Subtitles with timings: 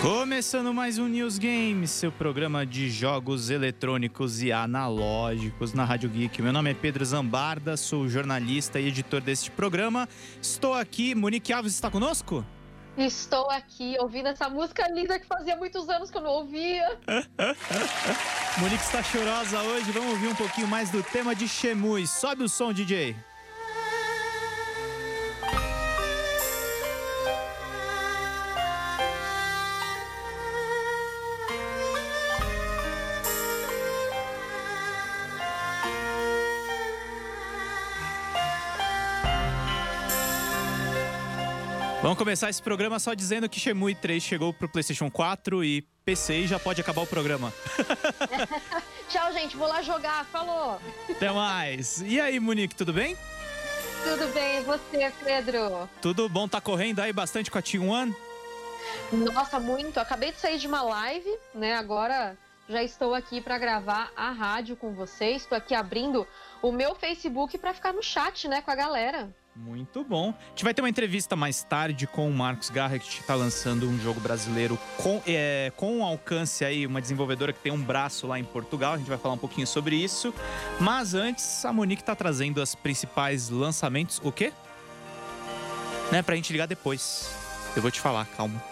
[0.00, 6.40] Começando mais um News Games, seu programa de jogos eletrônicos e analógicos na Rádio Geek.
[6.40, 10.08] Meu nome é Pedro Zambarda, sou jornalista e editor deste programa.
[10.40, 12.42] Estou aqui, Monique Alves está conosco?
[12.96, 16.98] Estou aqui ouvindo essa música linda que fazia muitos anos que eu não ouvia.
[18.56, 22.06] Monique está chorosa hoje, vamos ouvir um pouquinho mais do tema de Shemui.
[22.06, 23.14] Sobe o som, DJ.
[42.20, 46.46] Começar esse programa só dizendo que Shemui 3 chegou pro PlayStation 4 e PC e
[46.46, 47.50] já pode acabar o programa.
[49.08, 49.56] Tchau, gente.
[49.56, 50.26] Vou lá jogar.
[50.26, 50.78] Falou.
[51.08, 52.02] Até mais.
[52.02, 53.16] E aí, Monique, tudo bem?
[54.04, 54.58] Tudo bem.
[54.58, 55.88] E você, Pedro?
[56.02, 56.46] Tudo bom?
[56.46, 58.14] Tá correndo aí bastante com a T1?
[59.12, 59.98] Nossa, muito.
[59.98, 61.74] Acabei de sair de uma live, né?
[61.76, 62.36] Agora
[62.68, 65.40] já estou aqui para gravar a rádio com vocês.
[65.40, 66.26] Estou aqui abrindo
[66.60, 69.34] o meu Facebook para ficar no chat, né, com a galera.
[69.54, 70.30] Muito bom.
[70.30, 73.88] A gente vai ter uma entrevista mais tarde com o Marcos Garra, que está lançando
[73.88, 78.38] um jogo brasileiro com, é, com alcance aí, uma desenvolvedora que tem um braço lá
[78.38, 78.94] em Portugal.
[78.94, 80.32] A gente vai falar um pouquinho sobre isso.
[80.78, 84.20] Mas antes, a Monique está trazendo as principais lançamentos.
[84.22, 84.52] O quê?
[86.12, 87.34] Né, pra gente ligar depois.
[87.74, 88.62] Eu vou te falar, calma.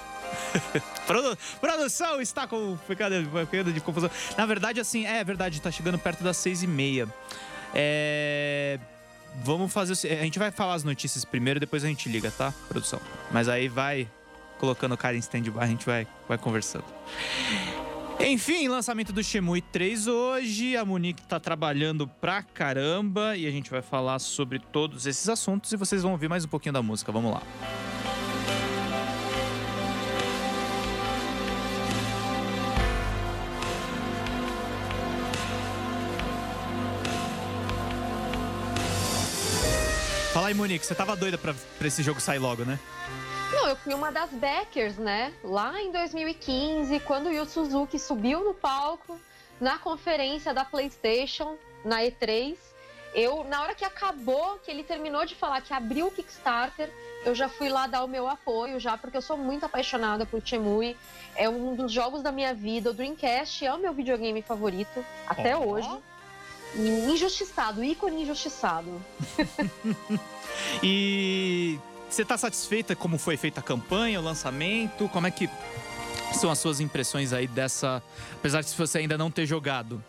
[1.06, 4.10] Produ produção está com ficando de confusão.
[4.36, 7.08] Na verdade, assim, é verdade, tá chegando perto das seis e meia.
[7.74, 8.78] É
[9.42, 9.92] vamos fazer.
[10.18, 13.00] A gente vai falar as notícias primeiro, depois a gente liga, tá, produção?
[13.30, 14.08] Mas aí vai
[14.58, 16.84] colocando o cara em stand-by, a gente vai, vai conversando.
[18.20, 20.76] Enfim, lançamento do Shemui 3 hoje.
[20.76, 25.72] A Monique tá trabalhando pra caramba e a gente vai falar sobre todos esses assuntos
[25.72, 27.12] e vocês vão ouvir mais um pouquinho da música.
[27.12, 27.42] Vamos lá.
[40.48, 42.78] Fala aí, Monique, você tava doida pra, pra esse jogo sair logo, né?
[43.52, 45.34] Não, eu fui uma das backers, né?
[45.44, 49.20] Lá em 2015, quando o Yu Suzuki subiu no palco
[49.60, 52.56] na conferência da PlayStation, na E3,
[53.12, 56.90] eu, na hora que acabou, que ele terminou de falar que abriu o Kickstarter,
[57.26, 60.40] eu já fui lá dar o meu apoio, já, porque eu sou muito apaixonada por
[60.42, 60.96] Chemui.
[61.36, 62.88] É um dos jogos da minha vida.
[62.88, 65.68] O Dreamcast é o meu videogame favorito, até oh.
[65.68, 65.90] hoje.
[66.74, 69.02] Injustiçado, ícone injustiçado.
[70.82, 71.78] e
[72.08, 75.08] você está satisfeita como foi feita a campanha, o lançamento?
[75.08, 75.48] Como é que
[76.32, 80.02] são as suas impressões aí dessa, apesar de você ainda não ter jogado?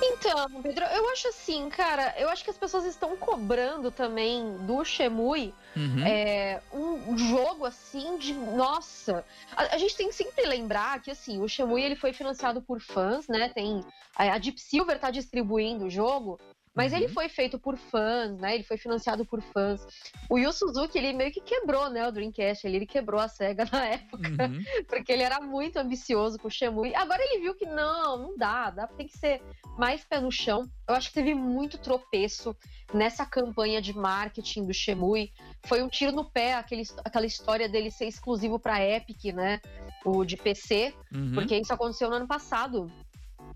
[0.00, 4.84] Então, Pedro, eu acho assim, cara, eu acho que as pessoas estão cobrando também do
[4.84, 6.06] Shemui uhum.
[6.06, 8.32] é, um jogo assim de.
[8.32, 9.24] Nossa!
[9.56, 12.80] A, a, gente tem que sempre lembrar que assim, o Shemui ele foi financiado por
[12.80, 13.50] fãs, né?
[13.52, 13.84] Tem.
[14.14, 16.38] A, a Deep Silver tá distribuindo o jogo.
[16.78, 16.98] Mas uhum.
[16.98, 18.54] ele foi feito por fãs, né?
[18.54, 19.84] Ele foi financiado por fãs.
[20.30, 22.64] O Yu Suzuki, ele meio que quebrou, né, o Dreamcast.
[22.64, 24.62] Ele, ele quebrou a SEGA na época, uhum.
[24.86, 26.94] porque ele era muito ambicioso com o Shenmue.
[26.94, 29.42] Agora ele viu que não, não dá, dá, tem que ser
[29.76, 30.70] mais pé no chão.
[30.88, 32.54] Eu acho que teve muito tropeço
[32.94, 35.32] nessa campanha de marketing do Shenmue.
[35.66, 39.60] Foi um tiro no pé aquele, aquela história dele ser exclusivo para Epic, né?
[40.04, 41.32] O de PC, uhum.
[41.34, 42.88] porque isso aconteceu no ano passado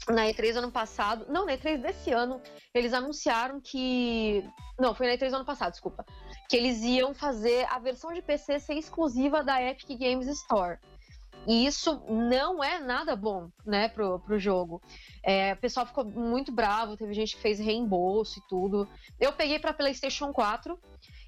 [0.09, 2.41] na E3 ano passado, não, na E3 desse ano,
[2.75, 4.45] eles anunciaram que.
[4.79, 6.05] Não, foi na E3 ano passado, desculpa.
[6.49, 10.79] Que eles iam fazer a versão de PC ser exclusiva da Epic Games Store.
[11.47, 14.81] E isso não é nada bom, né, pro, pro jogo.
[15.25, 18.89] É, o pessoal ficou muito bravo, teve gente que fez reembolso e tudo.
[19.21, 20.79] Eu peguei pra PlayStation 4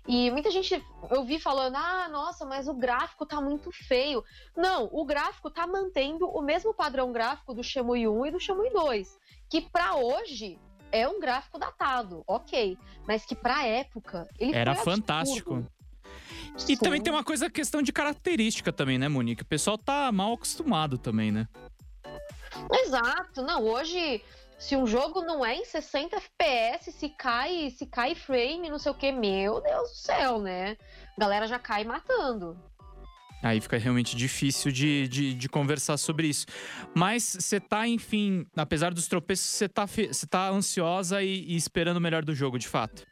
[0.07, 4.23] e muita gente eu vi falando: ah, nossa, mas o gráfico tá muito feio.
[4.57, 8.71] Não, o gráfico tá mantendo o mesmo padrão gráfico do Shenmue 1 e do Shenmue
[8.71, 9.19] 2,
[9.51, 10.59] que para hoje
[10.93, 15.67] é um gráfico datado, ok, mas que pra época ele era fantástico.
[16.57, 16.77] E Sim.
[16.77, 19.43] também tem uma coisa, questão de característica também, né, Monique?
[19.43, 21.49] O pessoal tá mal acostumado também, né?
[22.71, 23.43] Exato.
[23.43, 24.23] Não, hoje
[24.65, 28.93] se um jogo não é em 60 FPS, se cai, se cai frame, não sei
[28.93, 30.79] o que, meu Deus do céu, né?
[31.15, 32.57] A galera já cai matando.
[33.43, 36.47] Aí fica realmente difícil de, de, de conversar sobre isso.
[36.95, 39.85] Mas você tá, enfim, apesar dos tropeços, você tá,
[40.31, 43.05] tá ansiosa e, e esperando o melhor do jogo, de fato.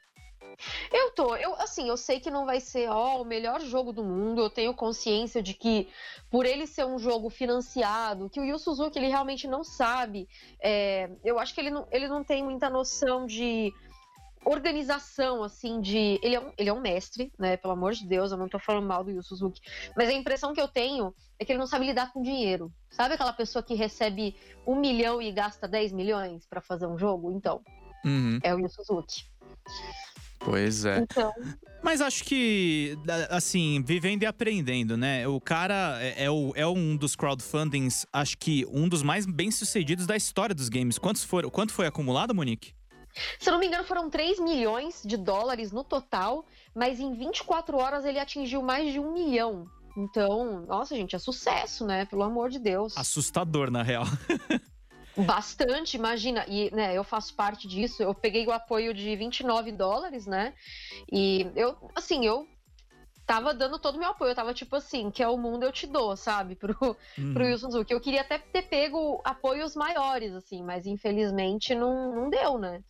[0.93, 4.05] Eu tô, eu assim, eu sei que não vai ser ó, o melhor jogo do
[4.05, 4.43] mundo.
[4.43, 5.89] Eu tenho consciência de que
[6.31, 10.29] por ele ser um jogo financiado, que o Yu Suzuki ele realmente não sabe.
[10.61, 13.73] É, eu acho que ele não, ele não tem muita noção de
[14.45, 16.19] organização, assim, de.
[16.23, 17.57] Ele é, um, ele é um mestre, né?
[17.57, 19.61] Pelo amor de Deus, eu não tô falando mal do Yu Suzuki.
[19.97, 22.73] Mas a impressão que eu tenho é que ele não sabe lidar com dinheiro.
[22.91, 24.37] Sabe aquela pessoa que recebe
[24.67, 27.31] um milhão e gasta 10 milhões para fazer um jogo?
[27.33, 27.63] Então,
[28.05, 28.39] uhum.
[28.43, 29.25] é o Yu Suzuki.
[30.45, 30.99] Pois é.
[30.99, 31.33] Então...
[31.83, 32.97] Mas acho que,
[33.29, 35.27] assim, vivendo e aprendendo, né?
[35.27, 40.07] O cara é, é, o, é um dos crowdfundings, acho que um dos mais bem-sucedidos
[40.07, 40.97] da história dos games.
[40.97, 42.73] Quantos foram, quanto foi acumulado, Monique?
[43.39, 47.77] Se eu não me engano, foram 3 milhões de dólares no total, mas em 24
[47.77, 49.67] horas ele atingiu mais de um milhão.
[49.97, 52.07] Então, nossa, gente, é sucesso, né?
[52.07, 52.97] Pelo amor de Deus.
[52.97, 54.05] Assustador, na real.
[55.17, 56.45] Bastante, imagina.
[56.49, 58.03] E né, eu faço parte disso.
[58.03, 60.55] Eu peguei o apoio de 29 dólares, né?
[61.11, 62.47] E eu, assim, eu
[63.27, 64.31] tava dando todo o meu apoio.
[64.31, 66.55] Eu tava tipo assim, que é o mundo eu te dou, sabe?
[66.57, 66.77] Pro,
[67.19, 67.35] uhum.
[67.35, 67.93] pro Wilson Zuki.
[67.93, 72.83] Eu queria até ter pego apoios maiores, assim, mas infelizmente não, não deu, né?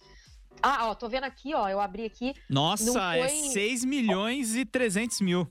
[0.62, 1.68] Ah, ó, tô vendo aqui, ó.
[1.68, 2.34] Eu abri aqui.
[2.48, 3.20] Nossa, foi...
[3.20, 5.48] é 6 milhões e 300 mil.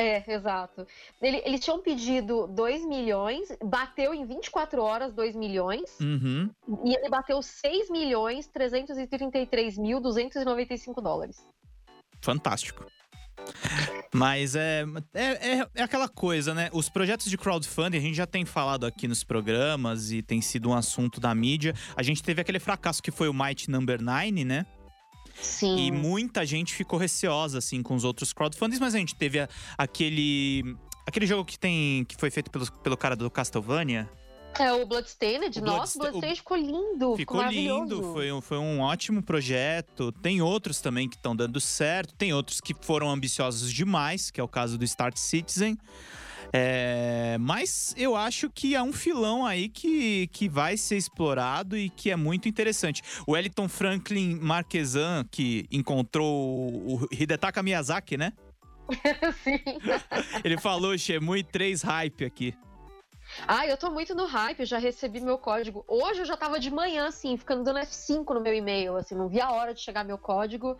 [0.00, 0.86] É, exato.
[1.20, 6.48] Ele, eles tinham pedido 2 milhões, bateu em 24 horas 2 milhões, uhum.
[6.84, 11.46] e ele bateu 6 milhões 333 mil 295 dólares.
[12.22, 12.86] Fantástico.
[14.12, 16.70] Mas é, é, é, é, aquela coisa, né?
[16.72, 20.70] Os projetos de crowdfunding, a gente já tem falado aqui nos programas e tem sido
[20.70, 21.74] um assunto da mídia.
[21.94, 24.66] A gente teve aquele fracasso que foi o Might Number 9, né?
[25.42, 25.76] Sim.
[25.76, 29.48] E muita gente ficou receosa, assim, com os outros crowdfundings, mas a gente teve a,
[29.76, 30.76] aquele.
[31.06, 32.04] Aquele jogo que tem.
[32.04, 34.08] que foi feito pelo, pelo cara do Castlevania.
[34.58, 35.58] É o Bloodstained.
[35.58, 37.16] O Nossa, o Bloodstained ficou lindo.
[37.16, 38.12] Ficou, ficou lindo.
[38.12, 40.12] Foi um, foi um ótimo projeto.
[40.12, 42.14] Tem outros também que estão dando certo.
[42.14, 45.78] Tem outros que foram ambiciosos demais, que é o caso do Start Citizen.
[46.52, 51.88] É, mas eu acho que é um filão aí que, que vai ser explorado e
[51.88, 53.02] que é muito interessante.
[53.26, 58.32] O Wellington Franklin Marquesan, que encontrou o Hidetaka Miyazaki, né?
[59.44, 59.60] Sim.
[60.44, 62.54] Ele falou Shemui 3 hype aqui.
[63.46, 65.84] Ah, eu tô muito no hype, eu já recebi meu código.
[65.86, 69.28] Hoje eu já tava de manhã, assim, ficando dando F5 no meu e-mail, assim, não
[69.28, 70.76] vi a hora de chegar meu código,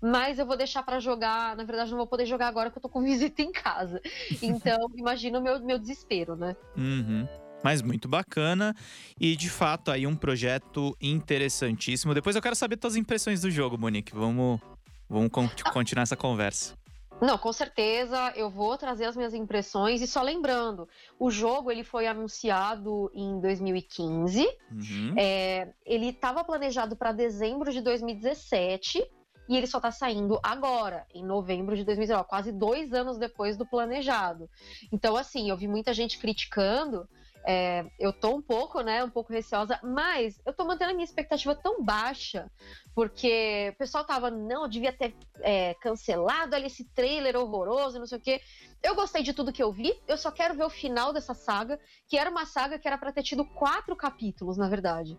[0.00, 1.56] mas eu vou deixar para jogar.
[1.56, 4.00] Na verdade, não vou poder jogar agora que eu tô com visita em casa.
[4.42, 6.56] Então, imagina o meu, meu desespero, né?
[6.76, 7.26] Uhum
[7.62, 8.76] mas muito bacana
[9.18, 12.12] e de fato aí um projeto interessantíssimo.
[12.12, 14.14] Depois eu quero saber tuas impressões do jogo, Monique.
[14.14, 14.60] Vamos,
[15.08, 15.30] vamos
[15.72, 16.76] continuar essa conversa.
[17.20, 20.88] Não, com certeza eu vou trazer as minhas impressões e só lembrando,
[21.18, 25.14] o jogo ele foi anunciado em 2015, uhum.
[25.16, 29.06] é, ele estava planejado para dezembro de 2017
[29.48, 33.66] e ele só está saindo agora, em novembro de 2019, quase dois anos depois do
[33.66, 34.48] planejado.
[34.90, 37.08] Então, assim, eu vi muita gente criticando
[37.46, 41.04] é, eu tô um pouco, né, um pouco receosa, mas eu tô mantendo a minha
[41.04, 42.50] expectativa tão baixa,
[42.94, 48.18] porque o pessoal tava, não, devia ter é, cancelado ali esse trailer horroroso, não sei
[48.18, 48.40] o quê.
[48.82, 51.78] Eu gostei de tudo que eu vi, eu só quero ver o final dessa saga,
[52.08, 55.18] que era uma saga que era para ter tido quatro capítulos, na verdade.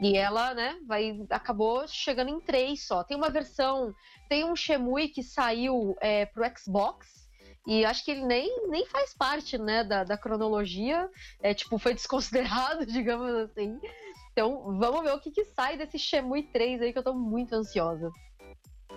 [0.00, 3.02] E ela, né, vai, acabou chegando em três só.
[3.02, 3.92] Tem uma versão,
[4.28, 7.23] tem um Shemui que saiu é, pro Xbox,
[7.66, 11.08] e acho que ele nem, nem faz parte, né, da, da cronologia.
[11.42, 13.78] É, tipo, foi desconsiderado, digamos assim.
[14.32, 17.54] Então, vamos ver o que, que sai desse Shemui 3 aí, que eu tô muito
[17.54, 18.10] ansiosa.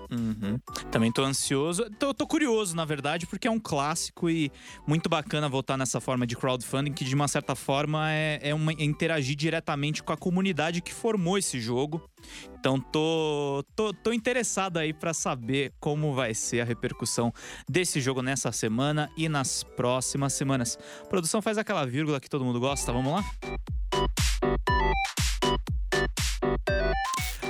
[0.10, 0.60] Uhum.
[0.90, 1.90] Também tô ansioso.
[2.00, 4.52] Tô, tô, curioso, na verdade, porque é um clássico e
[4.86, 8.72] muito bacana voltar nessa forma de crowdfunding, que de uma certa forma é, é, uma,
[8.72, 12.02] é interagir diretamente com a comunidade que formou esse jogo.
[12.60, 17.34] Então tô, tô, tô interessado aí para saber como vai ser a repercussão
[17.68, 20.78] desse jogo nessa semana e nas próximas semanas.
[21.10, 23.24] Produção faz aquela vírgula que todo mundo gosta, vamos lá?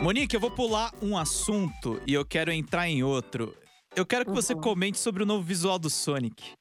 [0.01, 3.55] Monique, eu vou pular um assunto e eu quero entrar em outro.
[3.95, 4.61] Eu quero que você uhum.
[4.61, 6.53] comente sobre o novo visual do Sonic.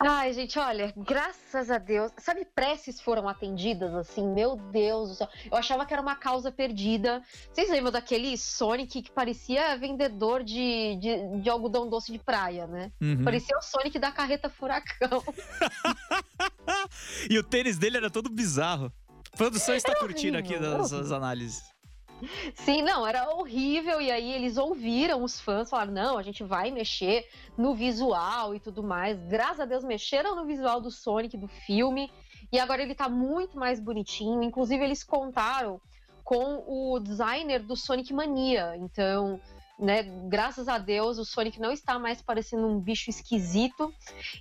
[0.00, 2.12] Ai, gente, olha, graças a Deus.
[2.18, 5.28] Sabe, preces foram atendidas, assim, meu Deus do céu.
[5.50, 7.20] Eu achava que era uma causa perdida.
[7.52, 12.92] Vocês lembram daquele Sonic que parecia vendedor de, de, de algodão doce de praia, né?
[13.00, 13.24] Uhum.
[13.24, 15.22] Parecia o Sonic da carreta furacão.
[17.28, 18.92] e o tênis dele era todo bizarro.
[19.32, 21.73] A produção está curtindo aqui das, das análises.
[22.54, 24.00] Sim, não, era horrível.
[24.00, 28.60] E aí eles ouviram os fãs, falaram: não, a gente vai mexer no visual e
[28.60, 29.18] tudo mais.
[29.26, 32.10] Graças a Deus mexeram no visual do Sonic do filme.
[32.52, 34.42] E agora ele tá muito mais bonitinho.
[34.42, 35.80] Inclusive, eles contaram
[36.22, 38.76] com o designer do Sonic Mania.
[38.76, 39.40] Então,
[39.78, 40.02] né?
[40.28, 43.92] Graças a Deus, o Sonic não está mais parecendo um bicho esquisito.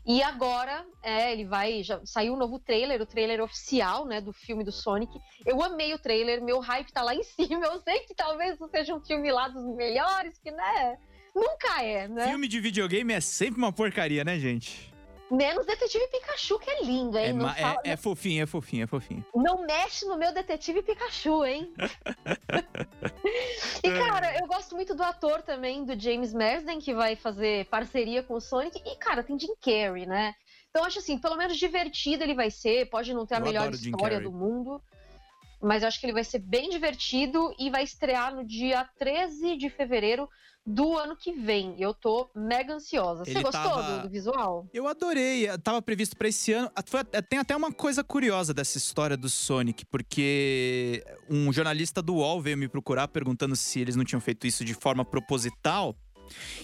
[0.06, 1.84] E agora, é, ele vai.
[1.84, 4.22] Já saiu um novo trailer, o trailer oficial, né?
[4.22, 5.12] Do filme do Sonic.
[5.46, 7.66] Eu amei o trailer, meu hype tá lá em cima.
[7.66, 10.98] Eu sei que talvez não seja um filme lá dos melhores, que, né?
[11.36, 12.28] Nunca é, né?
[12.28, 14.94] Filme de videogame é sempre uma porcaria, né, gente?
[15.32, 17.36] Menos Detetive Pikachu, que é lindo, hein?
[17.36, 17.82] É, fala...
[17.84, 19.26] é, é fofinho, é fofinho, é fofinho.
[19.34, 21.74] Não mexe no meu Detetive Pikachu, hein?
[23.84, 28.24] e, cara, eu gosto muito do ator também, do James Marsden, que vai fazer parceria
[28.24, 28.82] com o Sonic.
[28.86, 30.34] E, cara, tem Jim Carrey, né?
[30.70, 32.90] Então, acho assim, pelo menos divertido ele vai ser.
[32.90, 34.82] Pode não ter a eu melhor história do mundo.
[35.64, 39.58] Mas eu acho que ele vai ser bem divertido e vai estrear no dia 13
[39.58, 40.28] de fevereiro
[40.66, 41.76] do ano que vem.
[41.78, 43.26] Eu tô mega ansiosa.
[43.26, 44.00] Você gostou tava...
[44.00, 44.68] do, visual?
[44.74, 45.48] Eu adorei.
[45.60, 46.72] Tava previsto para esse ano.
[47.30, 52.58] Tem até uma coisa curiosa dessa história do Sonic, porque um jornalista do UOL veio
[52.58, 55.96] me procurar perguntando se eles não tinham feito isso de forma proposital.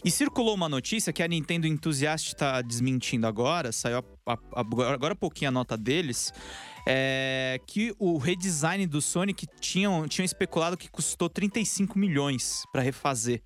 [0.04, 4.94] E circulou uma notícia que a Nintendo Enthusiast está desmentindo agora, saiu a, a, a,
[4.94, 6.34] agora há pouquinho a nota deles,
[6.92, 13.44] é, que o redesign do Sonic tinham, tinham especulado que custou 35 milhões para refazer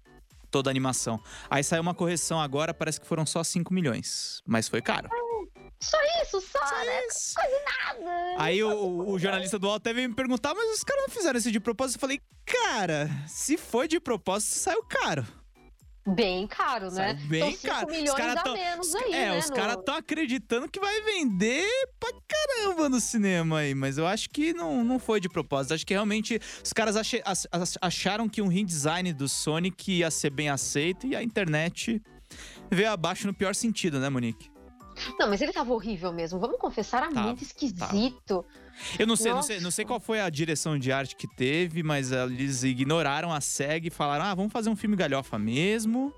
[0.49, 1.19] toda a animação.
[1.49, 4.41] Aí saiu uma correção agora, parece que foram só 5 milhões.
[4.45, 5.09] Mas foi caro.
[5.81, 7.05] Só isso, só, só né?
[7.07, 7.33] Isso.
[7.35, 8.35] Quase nada.
[8.37, 11.51] Aí o, o, jornalista do até veio me perguntar, mas os caras não fizeram isso
[11.51, 11.97] de propósito?
[11.97, 15.27] Eu falei, cara, se foi de propósito, saiu caro.
[16.05, 17.13] Bem caro, né?
[17.29, 17.87] bem São caro.
[17.89, 21.01] milhões os cara a tão, menos aí, É, né, os caras estão acreditando que vai
[21.01, 21.65] vender
[21.97, 23.73] pra caramba no cinema aí.
[23.73, 25.73] Mas eu acho que não, não foi de propósito.
[25.73, 27.13] Acho que realmente os caras ach,
[27.81, 32.01] acharam que um redesign do Sonic ia ser bem aceito e a internet
[32.69, 34.51] veio abaixo no pior sentido, né, Monique?
[35.17, 36.39] Não, mas ele tava horrível mesmo.
[36.39, 38.43] Vamos confessar, era tá, muito esquisito.
[38.43, 38.62] Tá.
[38.97, 41.83] Eu não sei, não sei, não sei qual foi a direção de arte que teve,
[41.83, 46.13] mas eles ignoraram a SEG e falaram: ah, vamos fazer um filme galhofa mesmo.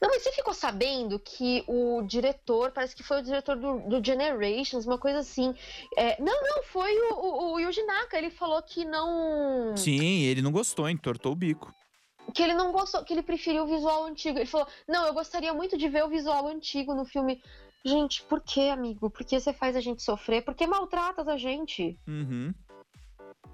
[0.00, 4.04] Não, mas você ficou sabendo que o diretor, parece que foi o diretor do, do
[4.04, 5.54] Generations, uma coisa assim.
[5.96, 9.76] É, não, não, foi o, o, o Yuji Naka, ele falou que não.
[9.76, 11.74] Sim, ele não gostou, entortou o bico
[12.34, 14.38] que ele não gostou, que ele preferiu o visual antigo.
[14.38, 17.42] Ele falou: Não, eu gostaria muito de ver o visual antigo no filme.
[17.84, 19.08] Gente, por que, amigo?
[19.10, 20.42] Por que você faz a gente sofrer?
[20.42, 21.98] Por que maltratas a gente?
[22.06, 22.52] Uhum.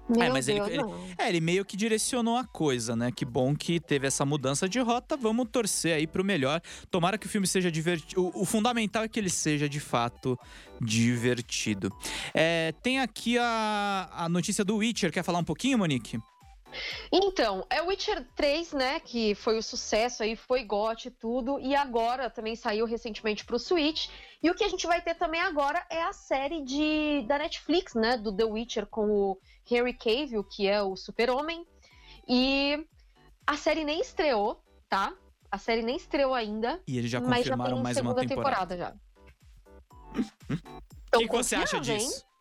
[0.07, 0.83] Meu é, mas Deus, ele, ele,
[1.17, 3.11] é, ele meio que direcionou a coisa, né?
[3.11, 5.17] Que bom que teve essa mudança de rota.
[5.17, 6.61] Vamos torcer aí pro melhor.
[6.91, 8.21] Tomara que o filme seja divertido.
[8.21, 10.37] O, o, fundamental é que ele seja de fato
[10.79, 11.91] divertido.
[12.35, 15.11] É, tem aqui a, a notícia do Witcher.
[15.11, 16.19] Quer falar um pouquinho, Monique?
[17.11, 21.59] Então, é o Witcher 3, né, que foi o sucesso aí, foi GOT e tudo,
[21.59, 24.09] e agora também saiu recentemente pro Switch.
[24.41, 27.93] E o que a gente vai ter também agora é a série de da Netflix,
[27.93, 29.39] né, do The Witcher com o
[29.69, 31.65] Henry Cavill, que é o Super-Homem.
[32.27, 32.85] E
[33.45, 35.13] a série nem estreou, tá?
[35.51, 36.81] A série nem estreou ainda.
[36.87, 38.75] E eles já confirmaram mas já tem mais uma temporada.
[38.75, 38.93] temporada já.
[41.15, 42.13] O que, que você acha disso?
[42.13, 42.35] Hein?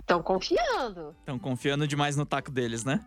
[0.00, 1.14] Estão confiando.
[1.20, 3.04] Estão confiando demais no taco deles, né?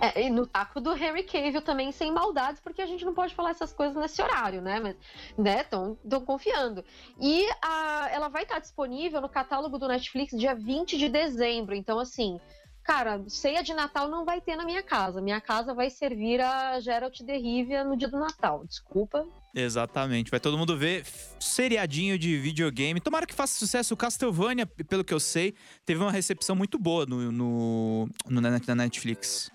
[0.00, 3.34] É, e no taco do Henry Cavill também, sem maldades, porque a gente não pode
[3.34, 4.80] falar essas coisas nesse horário, né?
[4.80, 4.96] Mas,
[5.36, 6.84] né, estão confiando.
[7.20, 11.74] E a, ela vai estar disponível no catálogo do Netflix dia 20 de dezembro.
[11.74, 12.40] Então, assim,
[12.88, 15.20] cara, ceia de Natal não vai ter na minha casa.
[15.20, 18.64] Minha casa vai servir a Geralt de Rivia no dia do Natal.
[18.66, 20.30] Desculpa, Exatamente.
[20.30, 21.04] Vai todo mundo ver
[21.40, 23.00] seriadinho de videogame.
[23.00, 23.92] Tomara que faça sucesso.
[23.92, 25.54] O Castlevania, pelo que eu sei,
[25.84, 29.50] teve uma recepção muito boa no, no, no na Netflix.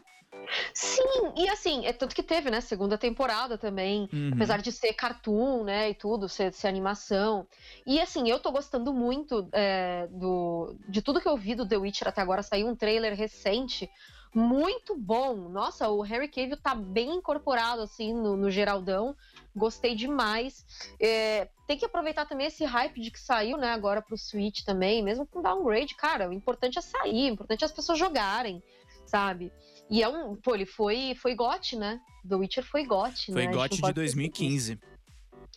[0.74, 4.32] Sim, e assim, é tanto que teve, né, segunda temporada também, uhum.
[4.34, 7.48] apesar de ser cartoon, né, e tudo, ser, ser animação.
[7.86, 11.78] E assim, eu tô gostando muito é, do, de tudo que eu vi do The
[11.78, 12.44] Witcher até agora.
[12.44, 13.90] Saiu um trailer recente
[14.34, 15.36] muito bom.
[15.36, 19.16] Nossa, o Harry Cavill tá bem incorporado, assim, no, no Geraldão.
[19.56, 20.66] Gostei demais.
[21.00, 25.04] É, tem que aproveitar também esse hype de que saiu, né, agora pro Switch também,
[25.04, 26.30] mesmo com downgrade, cara.
[26.30, 28.62] O importante é sair, o importante é as pessoas jogarem,
[29.06, 29.52] sabe?
[29.90, 30.36] E é um.
[30.36, 32.00] Pô, ele foi, foi GOT, né?
[32.28, 33.44] The Witcher foi GOT, né?
[33.44, 34.80] Foi GOT de 2015.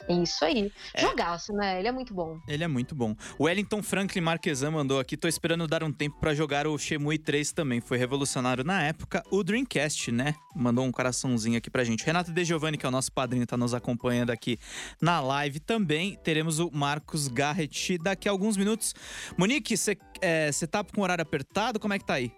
[0.09, 0.71] Isso aí.
[0.95, 1.00] É.
[1.00, 1.78] Jogaço, né?
[1.78, 2.38] Ele é muito bom.
[2.47, 3.16] Ele é muito bom.
[3.38, 7.18] O Wellington Franklin Marquesan mandou aqui: tô esperando dar um tempo para jogar o Shemui
[7.18, 7.80] 3 também.
[7.80, 9.23] Foi revolucionário na época.
[9.30, 10.35] O Dreamcast, né?
[10.54, 12.04] Mandou um coraçãozinho aqui pra gente.
[12.04, 14.59] Renato De Giovanni, que é o nosso padrinho, tá nos acompanhando aqui
[15.00, 16.16] na live também.
[16.23, 18.95] Teremos o Marcos Garrett daqui a alguns minutos.
[19.37, 21.80] Monique, você é, tá com o horário apertado?
[21.80, 22.33] Como é que tá aí?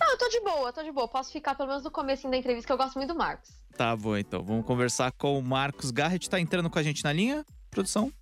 [0.00, 1.08] Não, eu tô de boa, tô de boa.
[1.08, 3.50] Posso ficar pelo menos no começo da entrevista, que eu gosto muito do Marcos.
[3.76, 4.42] Tá bom, então.
[4.42, 6.28] Vamos conversar com o Marcos Garrett.
[6.28, 8.12] Tá entrando com a gente na linha, produção?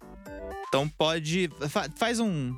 [0.68, 1.50] Então pode.
[1.68, 2.56] Fa faz um.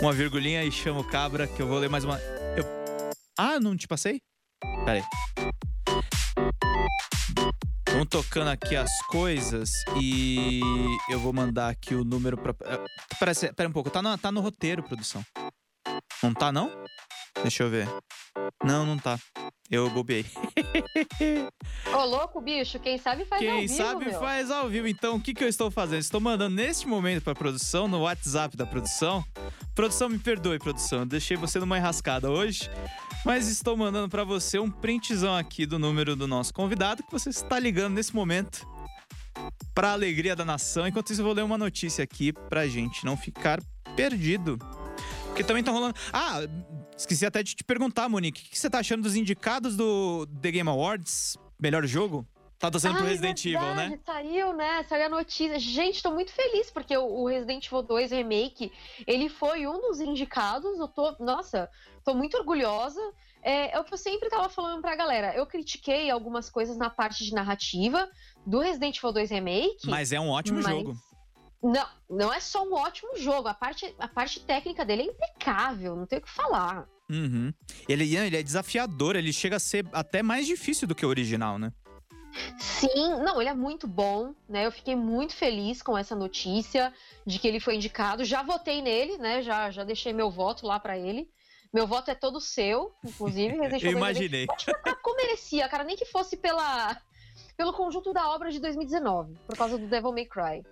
[0.00, 2.18] Uma virgulinha e chama o cabra, que eu vou ler mais uma.
[2.56, 2.64] Eu...
[3.38, 4.20] Ah, não te passei?
[4.84, 5.04] Pera aí.
[7.90, 9.70] Vamos tocando aqui as coisas
[10.00, 10.60] e
[11.08, 12.54] eu vou mandar aqui o número pra.
[12.64, 12.84] Eh,
[13.18, 15.24] parece, pera um pouco, tá no, tá no roteiro, produção.
[16.22, 16.70] Não tá, não?
[17.42, 17.88] Deixa eu ver.
[18.64, 19.18] Não, não tá.
[19.70, 20.24] Eu bobeei.
[21.92, 23.68] Ô, louco, bicho, quem sabe faz quem ao vivo.
[23.68, 24.18] Quem sabe meu.
[24.18, 24.88] faz ao vivo.
[24.88, 26.00] Então, o que, que eu estou fazendo?
[26.00, 29.22] Estou mandando neste momento pra produção, no WhatsApp da produção.
[29.74, 31.00] Produção, me perdoe, produção.
[31.00, 32.70] Eu deixei você numa enrascada hoje.
[33.24, 37.28] Mas estou mandando para você um printzão aqui do número do nosso convidado que você
[37.28, 38.66] está ligando nesse momento
[39.74, 40.88] para alegria da nação.
[40.88, 43.60] Enquanto isso, eu vou ler uma notícia aqui pra gente não ficar
[43.94, 44.58] perdido.
[45.38, 45.94] Porque também tá rolando.
[46.12, 46.40] Ah,
[46.96, 48.42] esqueci até de te perguntar, Monique.
[48.42, 51.38] O que você tá achando dos indicados do The Game Awards?
[51.60, 52.26] Melhor jogo?
[52.58, 54.00] Tá torcendo pro Resident verdade, Evil, né?
[54.04, 54.82] Saiu, né?
[54.82, 55.60] Saiu a notícia.
[55.60, 58.72] Gente, tô muito feliz porque o Resident Evil 2 Remake,
[59.06, 60.76] ele foi um dos indicados.
[60.76, 61.70] Eu tô, nossa,
[62.04, 63.00] tô muito orgulhosa.
[63.40, 65.36] É, é o que eu sempre tava falando pra galera.
[65.36, 68.10] Eu critiquei algumas coisas na parte de narrativa
[68.44, 69.86] do Resident Evil 2 Remake.
[69.86, 70.66] Mas é um ótimo mas...
[70.66, 70.96] jogo.
[71.62, 73.48] Não, não é só um ótimo jogo.
[73.48, 76.88] A parte, a parte técnica dele é impecável, não tem o que falar.
[77.10, 77.52] Uhum.
[77.88, 81.58] Ele, ele é desafiador, ele chega a ser até mais difícil do que o original,
[81.58, 81.72] né?
[82.58, 84.66] Sim, não, ele é muito bom, né?
[84.66, 86.92] Eu fiquei muito feliz com essa notícia
[87.26, 88.24] de que ele foi indicado.
[88.24, 89.42] Já votei nele, né?
[89.42, 91.28] Já, já deixei meu voto lá para ele.
[91.72, 93.56] Meu voto é todo seu, inclusive.
[93.82, 94.46] Eu imaginei.
[94.50, 96.96] Acho que como merecia, cara, nem que fosse pela
[97.56, 100.62] pelo conjunto da obra de 2019, por causa do Devil May Cry.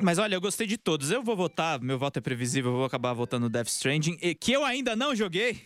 [0.00, 1.10] Mas olha, eu gostei de todos.
[1.10, 4.64] Eu vou votar, meu voto é previsível, eu vou acabar votando Death Stranding, que eu
[4.64, 5.62] ainda não joguei.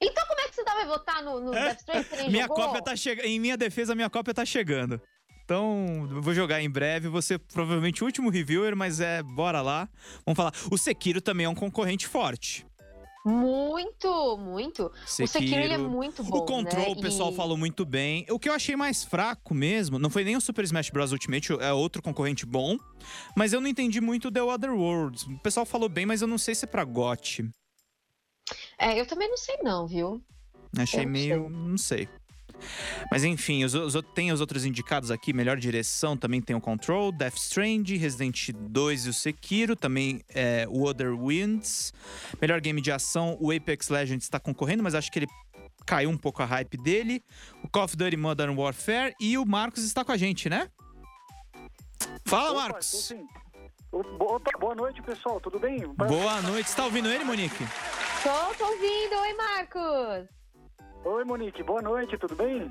[0.00, 1.74] Então como é que você vai votar no, no é?
[1.74, 2.30] Death Stranding?
[2.30, 2.56] minha jogou?
[2.56, 3.26] cópia tá chegando.
[3.26, 5.00] Em minha defesa, minha cópia tá chegando.
[5.44, 7.08] Então, vou jogar em breve.
[7.08, 9.88] Você provavelmente o último reviewer, mas é, bora lá.
[10.26, 10.52] Vamos falar.
[10.70, 12.66] O Sekiro também é um concorrente forte.
[13.28, 14.90] Muito, muito.
[15.06, 16.38] Sekiro, o Sekiro ele é muito bom.
[16.38, 16.92] O Control, né?
[16.92, 17.36] o pessoal e...
[17.36, 18.24] falou muito bem.
[18.30, 21.12] O que eu achei mais fraco mesmo, não foi nem o Super Smash Bros.
[21.12, 22.78] Ultimate, é outro concorrente bom.
[23.36, 25.24] Mas eu não entendi muito The Other Worlds.
[25.24, 27.50] O pessoal falou bem, mas eu não sei se é pra GOT.
[28.78, 30.22] É, eu também não sei não, viu?
[30.76, 31.42] Achei meio.
[31.42, 31.50] Sei.
[31.50, 32.08] não sei.
[33.10, 35.32] Mas enfim, os, os, tem os outros indicados aqui.
[35.32, 39.76] Melhor direção também tem o Control, Death Strand, Resident 2 e o Sekiro.
[39.76, 41.92] Também é, o Other Winds.
[42.40, 45.28] Melhor game de ação, o Apex Legends está concorrendo, mas acho que ele
[45.86, 47.22] caiu um pouco a hype dele.
[47.62, 49.14] O Call of Duty Modern Warfare.
[49.20, 50.68] E o Marcos está com a gente, né?
[52.24, 53.14] Fala, Opa, Marcos!
[53.90, 55.40] Opa, boa noite, pessoal.
[55.40, 55.80] Tudo bem?
[55.94, 56.68] Boa noite.
[56.68, 57.64] Você tá ouvindo ele, Monique?
[58.22, 59.14] Tô, tô ouvindo.
[59.14, 60.37] Oi, Marcos.
[61.04, 62.70] Oi, Monique, boa noite, tudo bem?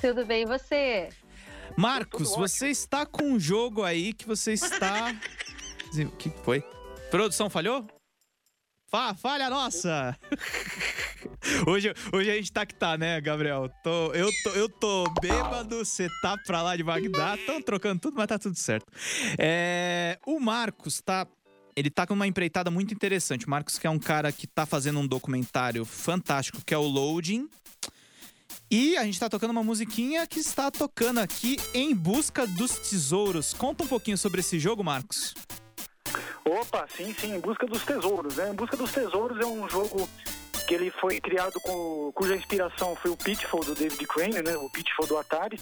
[0.00, 1.08] Tudo bem, e você?
[1.76, 5.14] Marcos, você está com um jogo aí que você está.
[5.94, 6.62] O que foi?
[7.10, 7.86] Produção falhou?
[8.88, 10.16] Fa falha nossa!
[11.66, 13.68] hoje, hoje a gente tá que tá, né, Gabriel?
[13.82, 18.16] Tô, eu, tô, eu tô bêbado, você tá pra lá de Bagdá, tão trocando tudo,
[18.16, 18.86] mas tá tudo certo.
[19.38, 21.26] É, o Marcos tá
[21.76, 23.46] ele tá com uma empreitada muito interessante.
[23.46, 26.82] O Marcos, que é um cara que tá fazendo um documentário fantástico, que é o
[26.82, 27.48] Loading.
[28.70, 33.52] E a gente tá tocando uma musiquinha que está tocando aqui em busca dos tesouros.
[33.52, 35.34] Conta um pouquinho sobre esse jogo, Marcos.
[36.44, 38.36] Opa, sim, sim, em busca dos tesouros.
[38.36, 38.50] Né?
[38.50, 40.08] Em busca dos tesouros é um jogo
[40.66, 44.56] que ele foi criado com cuja inspiração foi o Pitfall do David Crane, né?
[44.56, 45.60] O Pitfall do Atari.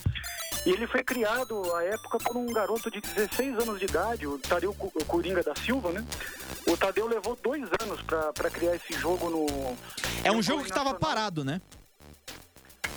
[0.65, 4.39] E ele foi criado à época por um garoto de 16 anos de idade, o
[4.39, 4.73] Tadeu
[5.07, 6.03] Coringa da Silva, né?
[6.67, 9.77] O Tadeu levou dois anos para criar esse jogo no.
[10.25, 11.61] É um jogo que estava parado, né?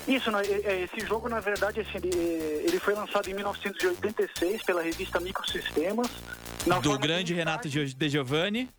[0.06, 0.40] Isso, né?
[0.42, 2.16] esse jogo, na verdade, assim, ele,
[2.64, 6.08] ele foi lançado em 1986 pela revista Microsistemas.
[6.82, 8.70] do grande Renato De Giovanni.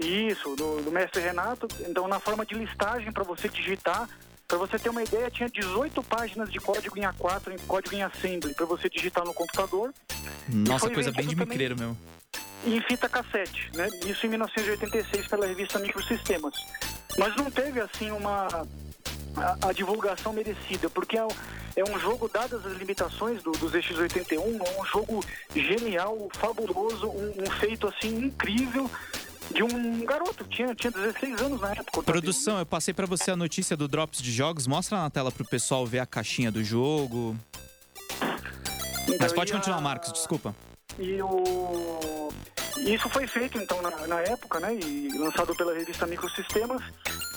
[0.00, 1.68] Isso, do, do mestre Renato.
[1.80, 4.08] Então, na forma de listagem para você digitar
[4.50, 8.02] para você ter uma ideia, tinha 18 páginas de código em A4, em código em
[8.02, 9.94] Assembly, para você digitar no computador.
[10.48, 11.96] Nossa, coisa bem de micreiro mesmo.
[12.66, 13.86] Em fita cassete, né?
[14.04, 16.52] Isso em 1986 pela revista Microsistemas.
[17.16, 18.66] Mas não teve, assim, uma...
[19.36, 21.28] a, a divulgação merecida, porque é,
[21.76, 27.44] é um jogo, dadas as limitações do, dos X81, é um jogo genial, fabuloso, um,
[27.44, 28.90] um feito, assim, incrível,
[29.52, 32.02] de um garoto, tinha, tinha 16 anos na época.
[32.02, 34.66] Produção, eu passei para você a notícia do Drops de Jogos.
[34.66, 37.36] Mostra na tela pro pessoal ver a caixinha do jogo.
[39.04, 39.80] Então, Mas pode continuar, a...
[39.80, 40.54] Marcos, desculpa.
[40.98, 42.30] E o...
[42.78, 44.74] Isso foi feito, então, na, na, época, né?
[44.74, 46.82] E lançado pela revista Microsistemas.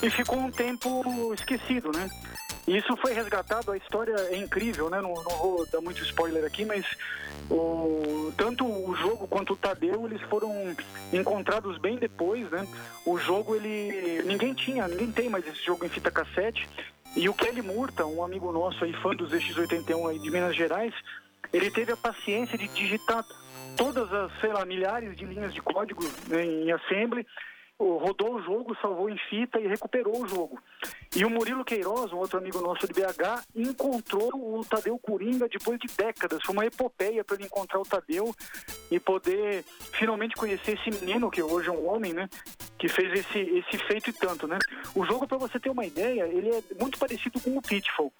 [0.02, 2.08] E ficou um tempo esquecido, né?
[2.66, 5.00] Isso foi resgatado, a história é incrível, né?
[5.00, 6.86] Não, não vou dar muito spoiler aqui, mas
[7.50, 10.50] o, tanto o jogo quanto o Tadeu, eles foram
[11.12, 12.66] encontrados bem depois, né?
[13.04, 14.22] O jogo, ele...
[14.24, 16.66] Ninguém tinha, ninguém tem mais esse jogo em fita cassete.
[17.14, 20.94] E o Kelly Murta, um amigo nosso aí, fã dos X81 aí de Minas Gerais,
[21.52, 23.24] ele teve a paciência de digitar
[23.76, 27.26] todas as, sei lá, milhares de linhas de código né, em assembly
[27.78, 30.62] rodou o jogo, salvou em fita e recuperou o jogo.
[31.14, 35.78] E o Murilo Queiroz, um outro amigo nosso de BH, encontrou o Tadeu Coringa depois
[35.78, 36.42] de décadas.
[36.44, 38.34] Foi uma epopeia para ele encontrar o Tadeu
[38.90, 42.28] e poder finalmente conhecer esse menino, que hoje é um homem, né?
[42.78, 44.58] Que fez esse, esse feito e tanto, né?
[44.94, 48.12] O jogo, para você ter uma ideia, ele é muito parecido com o Pitfall.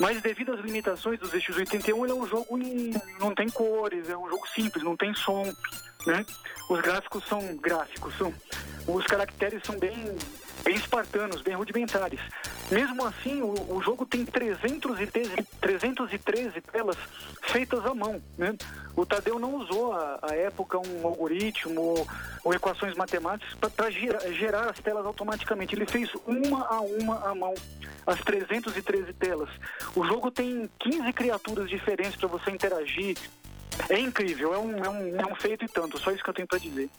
[0.00, 4.16] Mas devido às limitações dos X81, ele é um jogo em, não tem cores, é
[4.16, 5.44] um jogo simples, não tem som,
[6.06, 6.24] né?
[6.68, 8.32] Os gráficos são gráficos, são
[8.86, 10.16] os caracteres são bem,
[10.64, 12.20] bem espartanos, bem rudimentares.
[12.70, 16.96] Mesmo assim, o, o jogo tem 313, 313 telas
[17.42, 18.22] feitas à mão.
[18.38, 18.56] Né?
[18.94, 22.08] O Tadeu não usou, à época, um algoritmo ou,
[22.44, 25.74] ou equações matemáticas para gerar, gerar as telas automaticamente.
[25.74, 27.54] Ele fez uma a uma à mão,
[28.06, 29.50] as 313 telas.
[29.96, 33.16] O jogo tem 15 criaturas diferentes para você interagir,
[33.88, 36.34] é incrível, é um, é, um, é um feito e tanto, só isso que eu
[36.34, 36.90] tenho para dizer.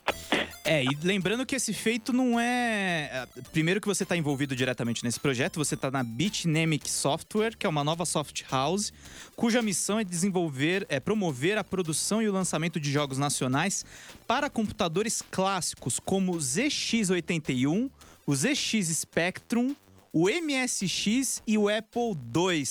[0.64, 3.42] É, e lembrando que esse feito não é, é.
[3.52, 7.70] Primeiro, que você está envolvido diretamente nesse projeto, você está na Bitnamic Software, que é
[7.70, 8.94] uma nova soft house,
[9.36, 13.86] cuja missão é desenvolver, é promover a produção e o lançamento de jogos nacionais
[14.28, 17.90] para computadores clássicos como o ZX81,
[18.26, 19.76] o ZX Spectrum,
[20.14, 22.64] o MSX e o Apple II.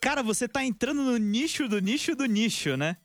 [0.00, 2.96] Cara, você tá entrando no nicho do nicho do nicho, né?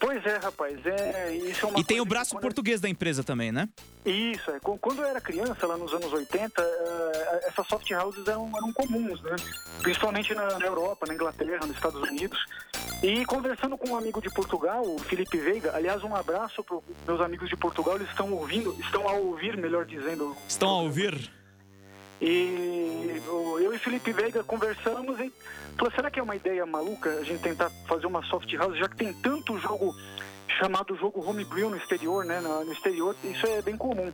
[0.00, 0.78] Pois é, rapaz.
[0.86, 3.68] É, isso é uma e tem o braço português da empresa também, né?
[4.04, 4.58] Isso, é.
[4.58, 9.20] Quando eu era criança, lá nos anos 80, eh, essas soft houses eram, eram comuns,
[9.22, 9.36] né?
[9.82, 12.42] Principalmente na, na, Europa, na Inglaterra, nos Estados Unidos.
[13.02, 17.20] E conversando com um amigo de Portugal, o Felipe Veiga, aliás, um abraço para meus
[17.20, 20.34] amigos de Portugal, eles estão ouvindo, estão a ouvir, melhor dizendo.
[20.48, 21.30] Estão a ouvir?
[22.20, 23.22] E
[23.62, 25.32] eu e Felipe Veiga conversamos e
[25.76, 28.88] falou, será que é uma ideia maluca a gente tentar fazer uma soft house, já
[28.88, 29.94] que tem tanto jogo
[30.58, 32.40] chamado jogo homebrew no exterior, né?
[32.40, 34.12] No exterior, isso é bem comum.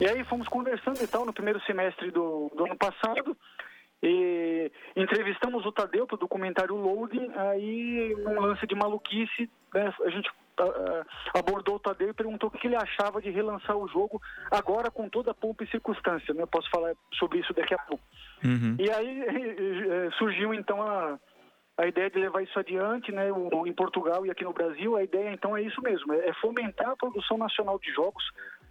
[0.00, 3.36] E aí fomos conversando e tal no primeiro semestre do, do ano passado.
[4.02, 10.10] E entrevistamos o Tadeu para o documentário Loading, aí um lance de maluquice, né, a
[10.10, 10.30] gente
[11.34, 15.08] abordou o Tadeu e perguntou o que ele achava de relançar o jogo agora com
[15.08, 16.32] toda a pompa e circunstância.
[16.34, 16.42] Né?
[16.42, 18.02] Eu posso falar sobre isso daqui a pouco.
[18.44, 18.76] Uhum.
[18.78, 21.18] E aí eh, surgiu então a,
[21.78, 23.28] a ideia de levar isso adiante, né,
[23.66, 26.96] em Portugal e aqui no Brasil, a ideia então é isso mesmo, é fomentar a
[26.96, 28.24] produção nacional de jogos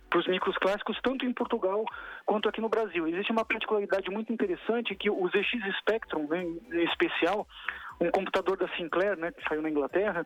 [0.09, 1.83] para os micros clássicos, tanto em Portugal
[2.25, 3.07] quanto aqui no Brasil.
[3.07, 7.47] Existe uma particularidade muito interessante que o ZX Spectrum, né, em especial,
[7.99, 10.25] um computador da Sinclair, né, que saiu na Inglaterra,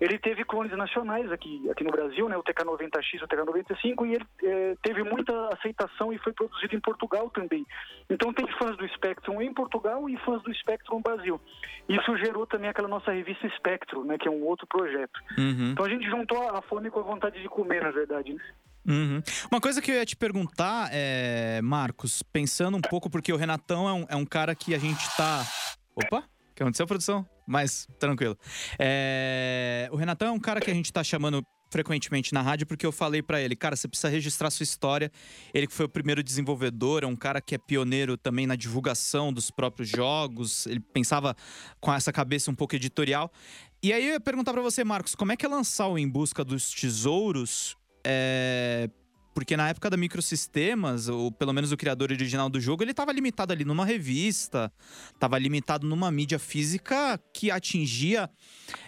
[0.00, 4.26] ele teve clones nacionais aqui, aqui no Brasil, né, o TK90X, o TK95, e ele
[4.42, 7.66] é, teve muita aceitação e foi produzido em Portugal também.
[8.08, 11.40] Então tem fãs do Spectrum em Portugal e fãs do Spectrum no Brasil.
[11.88, 15.20] Isso gerou também aquela nossa revista Spectrum, né, que é um outro projeto.
[15.36, 15.72] Uhum.
[15.72, 18.32] Então a gente juntou a fome com a vontade de comer, na verdade.
[18.32, 18.40] Né?
[18.88, 19.22] Uhum.
[19.50, 23.88] Uma coisa que eu ia te perguntar, é, Marcos, pensando um pouco, porque o Renatão
[23.88, 25.44] é um, é um cara que a gente tá.
[25.94, 26.24] Opa!
[26.60, 27.26] Que aconteceu, produção?
[27.46, 28.36] Mas, tranquilo.
[28.78, 29.88] É...
[29.90, 32.90] O Renatão é um cara que a gente tá chamando frequentemente na rádio porque eu
[32.90, 35.10] falei para ele, cara, você precisa registrar sua história.
[35.54, 39.32] Ele que foi o primeiro desenvolvedor, é um cara que é pioneiro também na divulgação
[39.32, 40.66] dos próprios jogos.
[40.66, 41.34] Ele pensava
[41.80, 43.32] com essa cabeça um pouco editorial.
[43.82, 46.08] E aí eu ia perguntar para você, Marcos, como é que é lançar o Em
[46.08, 48.90] Busca dos Tesouros é,
[49.40, 53.10] porque na época da Microsistemas, ou pelo menos o criador original do jogo, ele estava
[53.10, 54.70] limitado ali numa revista,
[55.14, 58.28] estava limitado numa mídia física que atingia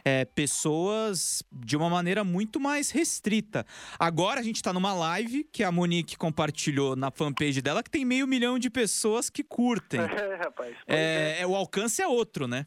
[0.04, 3.64] é, pessoas de uma maneira muito mais restrita.
[3.98, 8.04] Agora a gente está numa live que a Monique compartilhou na fanpage dela, que tem
[8.04, 10.00] meio milhão de pessoas que curtem.
[10.12, 10.76] É, rapaz.
[10.86, 11.46] É, é.
[11.46, 12.66] O alcance é outro, né?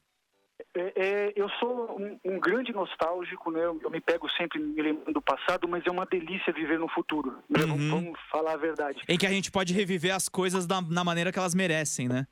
[0.75, 3.61] É, é, eu sou um, um, grande nostálgico, né?
[3.65, 6.89] Eu, eu, me pego sempre me lembrando do passado, mas é uma delícia viver no
[6.89, 7.37] futuro.
[7.49, 7.63] Né?
[7.63, 7.89] Uhum.
[7.89, 9.01] Vamos falar a verdade.
[9.07, 12.27] Em que a gente pode reviver as coisas da, na maneira que elas merecem, né?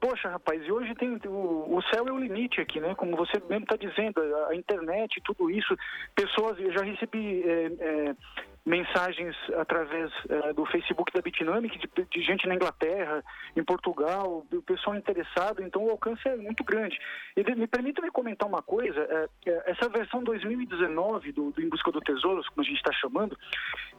[0.00, 2.94] Poxa, rapaz, e hoje tem o, o céu é o limite aqui, né?
[2.94, 5.76] Como você mesmo está dizendo, a, a, internet, tudo isso.
[6.14, 8.16] Pessoas, eu já recebi é, é,
[8.64, 13.22] mensagens através é, do Facebook da Bitnamic de, de, gente na Inglaterra,
[13.54, 16.98] em Portugal, do pessoal interessado, então o alcance é muito grande.
[17.36, 21.68] E me permita me comentar uma coisa, é, é, essa versão 2019 do, do Em
[21.68, 23.38] Busca do Tesouro, como a gente está chamando,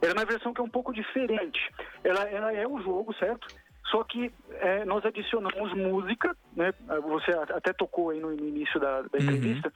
[0.02, 1.60] ela é uma versão que é um pouco diferente.
[2.02, 3.46] Ela, ela é o jogo, certo?
[3.90, 6.72] Só que é, nós adicionamos música, né?
[7.04, 9.20] Você até tocou aí no, início da, da uhum.
[9.22, 9.72] entrevista.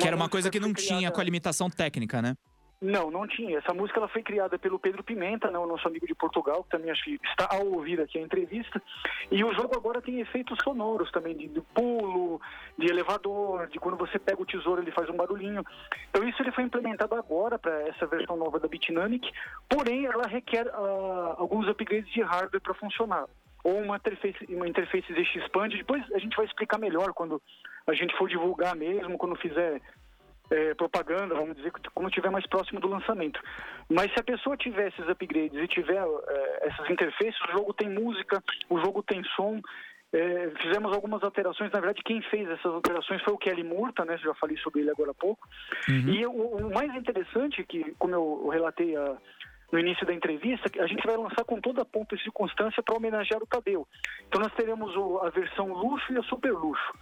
[0.00, 0.98] que era uma coisa que não criada...
[0.98, 2.34] tinha com a limitação técnica, né?
[2.82, 3.58] Não, não tinha.
[3.58, 6.70] Essa música ela foi criada pelo Pedro Pimenta, né, o nosso amigo de Portugal, que
[6.70, 8.82] também acho que está ao ouvir aqui a entrevista.
[9.30, 12.40] E o jogo agora tem efeitos sonoros também, de, de pulo,
[12.76, 15.64] de elevador, de quando você pega o tesouro ele faz um barulhinho.
[16.10, 19.30] Então isso ele foi implementado agora para essa versão nova da Bitnamic,
[19.68, 23.26] porém ela requer uh, alguns upgrades de hardware para funcionar.
[23.62, 27.40] Ou uma interface, uma interface ZX depois a gente vai explicar melhor quando
[27.86, 29.80] a gente for divulgar mesmo, quando fizer
[30.52, 33.40] é, propaganda, vamos dizer, quando estiver mais próximo do lançamento.
[33.88, 37.88] Mas se a pessoa tiver esses upgrades e tiver é, essas interfaces, o jogo tem
[37.88, 39.60] música, o jogo tem som.
[40.12, 44.18] É, fizemos algumas alterações, na verdade quem fez essas alterações foi o Kelly Murta, né?
[44.18, 45.48] Já falei sobre ele agora há pouco.
[45.88, 46.08] Uhum.
[46.08, 49.16] E o, o, mais interessante, que como eu relatei a,
[49.72, 52.94] no início da entrevista, a gente vai lançar com toda a pompa e circunstância para
[52.94, 53.88] homenagear o Tadeu.
[54.28, 56.92] Então nós teremos o, a versão luxo e a super luxo.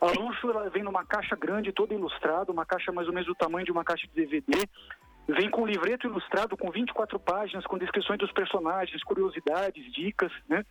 [0.00, 3.34] A luxo ela vem numa caixa grande, toda ilustrada, uma caixa mais ou menos do
[3.34, 4.64] tamanho de uma caixa de DVD.
[5.28, 10.64] Vem com um livreto ilustrado com 24 páginas, com descrições dos personagens, curiosidades, dicas, né?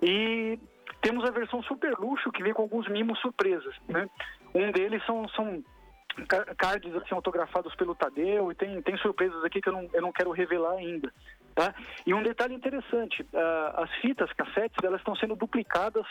[0.00, 0.58] E
[1.02, 4.08] temos a versão super luxo que vem com alguns mimos surpresas, né?
[4.54, 5.62] Um deles são, são
[6.56, 10.12] cards assim, autografados pelo Tadeu e tem, tem surpresas aqui que eu não, eu não
[10.12, 11.12] quero revelar ainda.
[11.54, 11.74] Tá?
[12.06, 16.04] E um detalhe interessante, uh, as fitas cassetes elas estão sendo duplicadas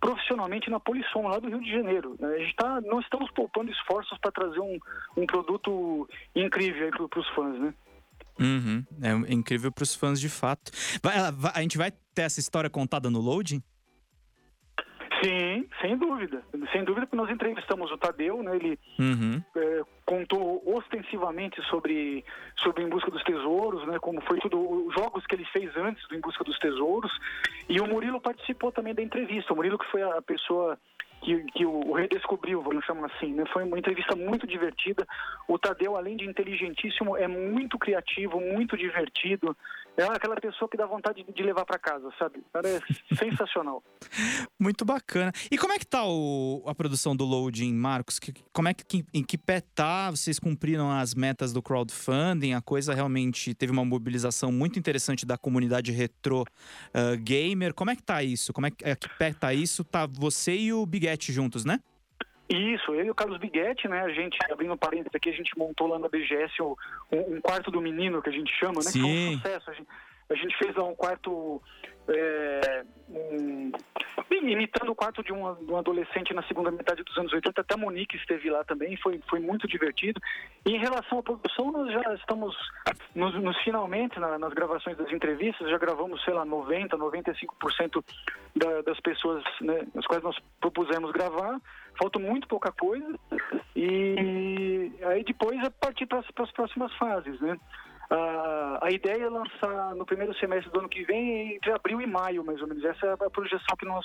[0.00, 2.16] profissionalmente na Polissom, lá do Rio de Janeiro.
[2.20, 4.78] A gente tá, não estamos poupando esforços para trazer um,
[5.16, 7.74] um produto incrível para os fãs, né?
[8.38, 8.84] Uhum.
[9.02, 10.72] É incrível para os fãs de fato.
[11.02, 11.16] Vai,
[11.54, 13.62] a gente vai ter essa história contada no loading?
[15.22, 16.42] Sim, sem dúvida.
[16.72, 18.56] Sem dúvida que nós entrevistamos o Tadeu, né?
[18.56, 19.42] Ele uhum.
[19.54, 22.24] é, contou ostensivamente sobre,
[22.56, 23.98] sobre Em Busca dos Tesouros, né?
[23.98, 27.12] Como foi tudo, os jogos que ele fez antes do Em Busca dos Tesouros.
[27.68, 29.52] E o Murilo participou também da entrevista.
[29.52, 30.78] O Murilo que foi a pessoa
[31.22, 33.32] que, que o, redescobriu, vamos chamar assim.
[33.34, 33.44] Né?
[33.52, 35.06] Foi uma entrevista muito divertida.
[35.46, 39.56] O Tadeu, além de inteligentíssimo, é muito criativo, muito divertido.
[39.96, 42.42] É aquela pessoa que dá vontade de levar para casa, sabe?
[42.52, 42.80] Cara, é
[43.16, 43.82] sensacional.
[44.58, 45.32] Muito bacana.
[45.50, 48.18] E como é que tá o, a produção do Loading, Marcos?
[48.18, 50.10] Que, como é que em que pé tá?
[50.10, 52.54] Vocês cumpriram as metas do crowdfunding?
[52.54, 57.74] A coisa realmente teve uma mobilização muito interessante da comunidade retro uh, gamer.
[57.74, 58.52] Como é que tá isso?
[58.52, 59.84] Como é que, é, que pé tá isso?
[59.84, 61.80] Tá você e o Big Biguetti juntos, né?
[62.50, 64.00] Isso, eu e o Carlos Biguetti, né?
[64.00, 66.74] A gente, abrindo parênteses aqui, a gente montou lá na BGS um,
[67.12, 68.90] um quarto do menino, que a gente chama, né?
[68.90, 69.00] Sim.
[69.00, 69.70] Que foi um sucesso.
[69.70, 69.88] A gente,
[70.30, 71.62] a gente fez lá um quarto
[72.08, 73.70] é, um,
[74.30, 77.74] imitando o quarto de um, de um, adolescente na segunda metade dos anos 80, até
[77.74, 80.20] a Monique esteve lá também, foi, foi muito divertido.
[80.66, 82.56] E em relação à produção, nós já estamos
[83.14, 88.04] nos, nos finalmente, na, nas gravações das entrevistas, já gravamos, sei lá, 90%, 95%
[88.56, 91.60] da, das pessoas né, as quais nós propusemos gravar.
[91.98, 93.18] Falta muito pouca coisa.
[93.74, 97.56] E aí depois é partir para as próximas fases, né?
[98.10, 102.06] Uh, a ideia é lançar no primeiro semestre do ano que vem, entre abril e
[102.08, 102.84] maio, mais ou menos.
[102.84, 104.04] Essa é a projeção que nós,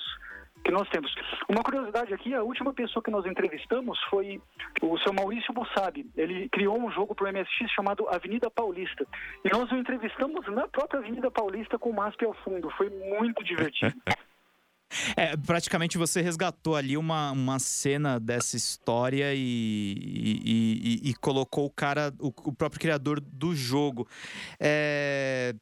[0.64, 1.12] que nós temos.
[1.48, 4.40] Uma curiosidade aqui, a última pessoa que nós entrevistamos foi
[4.80, 6.08] o seu Maurício Bussabi.
[6.16, 9.04] Ele criou um jogo para o MSX chamado Avenida Paulista.
[9.44, 12.70] E nós o entrevistamos na própria Avenida Paulista com o MASP ao fundo.
[12.70, 13.96] Foi muito divertido.
[15.16, 21.66] É, praticamente você resgatou ali uma, uma cena dessa história e, e, e, e colocou
[21.66, 24.08] o cara, o, o, próprio criador do jogo.
[24.60, 25.54] É,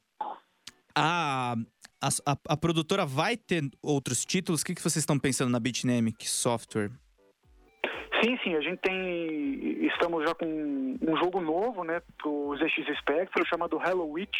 [0.95, 1.55] a,
[2.01, 4.61] a, a, produtora vai ter outros títulos?
[4.61, 6.91] O que, que vocês estão pensando na Bitnamic Software?
[8.25, 9.85] Sim, sim, a gente tem.
[9.85, 10.45] Estamos já com
[10.99, 14.35] um jogo novo, né, pro ZX Spectrum, chamado Hello Witch,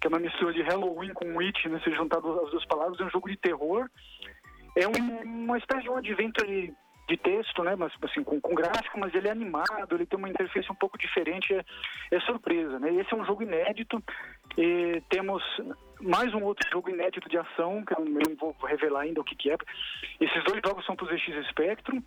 [0.00, 3.04] que é uma mistura de Halloween com Witch, né, se juntado as duas palavras, é
[3.04, 3.90] um jogo de terror.
[4.76, 6.44] É um, uma espécie de um advento
[7.08, 10.28] de, texto, né, mas assim, com, com, gráfico, mas ele é animado, ele tem uma
[10.28, 11.64] interface um pouco diferente, é,
[12.10, 12.92] é surpresa, né.
[12.94, 14.02] Esse é um jogo inédito,
[14.56, 15.42] e temos
[16.00, 19.34] mais um outro jogo inédito de ação, que eu não vou revelar ainda o que,
[19.34, 19.56] que é.
[20.20, 22.02] Esses dois jogos são para o ZX Spectrum,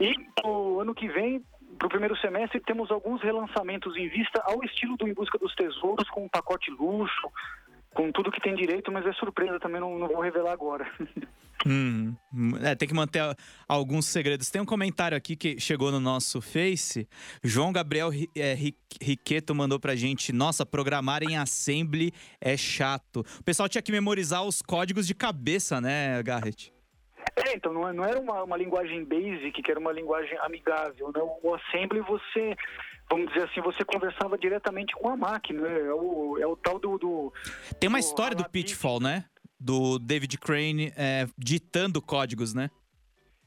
[0.00, 0.14] e
[0.44, 1.44] o ano que vem
[1.78, 5.54] para o primeiro semestre temos alguns relançamentos em vista ao estilo do Em Busca dos
[5.54, 7.32] Tesouros, com um pacote luxo,
[7.94, 10.86] com tudo que tem direito, mas é surpresa também, não, não vou revelar agora.
[11.66, 12.14] Hum,
[12.62, 13.22] é, tem que manter
[13.66, 14.50] alguns segredos.
[14.50, 17.08] Tem um comentário aqui que chegou no nosso Face.
[17.42, 18.54] João Gabriel é,
[19.00, 23.24] Riqueto mandou pra gente: Nossa, programar em Assembly é chato.
[23.40, 26.70] O pessoal tinha que memorizar os códigos de cabeça, né, Garrett?
[27.36, 31.10] É, então não, é, não era uma, uma linguagem basic, que era uma linguagem amigável.
[31.14, 31.20] Né?
[31.42, 32.54] O assembly você,
[33.10, 35.62] vamos dizer assim, você conversava diretamente com a máquina.
[35.62, 35.80] Né?
[35.80, 37.32] É o, é o tal do, do
[37.80, 39.24] Tem uma do, história do Pitfall, né?
[39.58, 42.70] Do David Crane é, ditando códigos, né?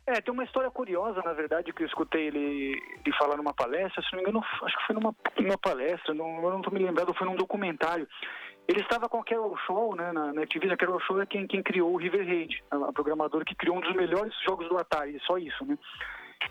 [0.08, 4.02] É, tem uma história curiosa, na verdade, que eu escutei ele, ele falar numa palestra,
[4.02, 6.80] se não me engano, acho que foi numa, numa palestra, não, eu não estou me
[6.80, 8.08] lembrando, foi num documentário.
[8.70, 11.46] Ele estava com a Carol Show, né, na, na Activision, a Carol Show é quem,
[11.46, 14.78] quem criou o River Raid, a, a programadora que criou um dos melhores jogos do
[14.78, 15.78] Atari, só isso, né.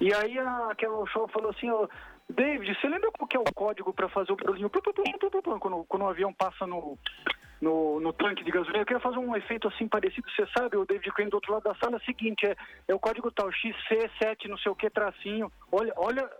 [0.03, 1.88] E aí a Carol Show falou assim, ó,
[2.29, 6.09] David, você lembra qual que é o código para fazer o barulhinho quando, quando o
[6.09, 6.99] avião passa no,
[7.61, 8.83] no, no, tanque de gasolina?
[8.83, 11.62] Eu queria fazer um efeito assim parecido, você sabe, o David Crane do outro lado
[11.62, 12.57] da sala é o seguinte, é,
[12.89, 15.51] é o código tal, XC7, não sei o que, tracinho.
[15.71, 16.31] Olha, olha,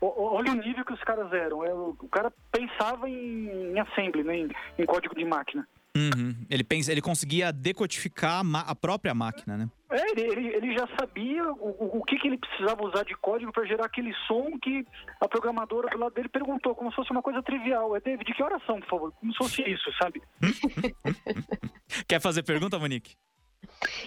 [0.00, 1.64] olha o nível que os caras eram.
[1.64, 5.68] É, o cara pensava em, em assembly, né, em, em código de máquina.
[5.96, 6.36] Uhum.
[6.48, 9.68] Ele, pensa, ele conseguia decodificar a, a própria máquina, né?
[9.90, 13.64] É, ele, ele já sabia o, o que, que ele precisava usar de código para
[13.64, 14.86] gerar aquele som que
[15.20, 17.96] a programadora do lado dele perguntou, como se fosse uma coisa trivial.
[17.96, 19.12] É, David, que horas são, por favor?
[19.18, 20.22] Como se fosse isso, sabe?
[22.06, 23.16] Quer fazer pergunta, Monique?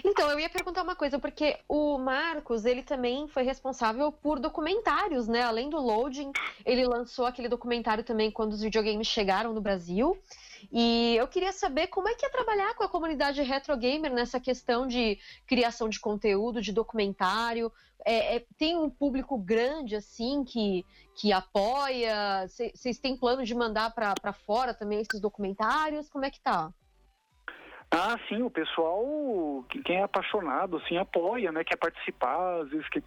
[0.02, 5.28] Então, eu ia perguntar uma coisa, porque o Marcos, ele também foi responsável por documentários,
[5.28, 5.42] né?
[5.42, 6.32] Além do loading,
[6.64, 10.18] ele lançou aquele documentário também quando os videogames chegaram no Brasil.
[10.72, 14.40] E eu queria saber como é que é trabalhar com a comunidade retro gamer nessa
[14.40, 17.72] questão de criação de conteúdo, de documentário.
[18.04, 20.84] É, é, tem um público grande assim que,
[21.16, 22.46] que apoia?
[22.48, 26.08] Vocês têm plano de mandar para fora também esses documentários?
[26.10, 26.72] Como é que tá?
[27.90, 33.00] Ah, sim, o pessoal, quem é apaixonado, assim, apoia, né, quer participar, às vezes que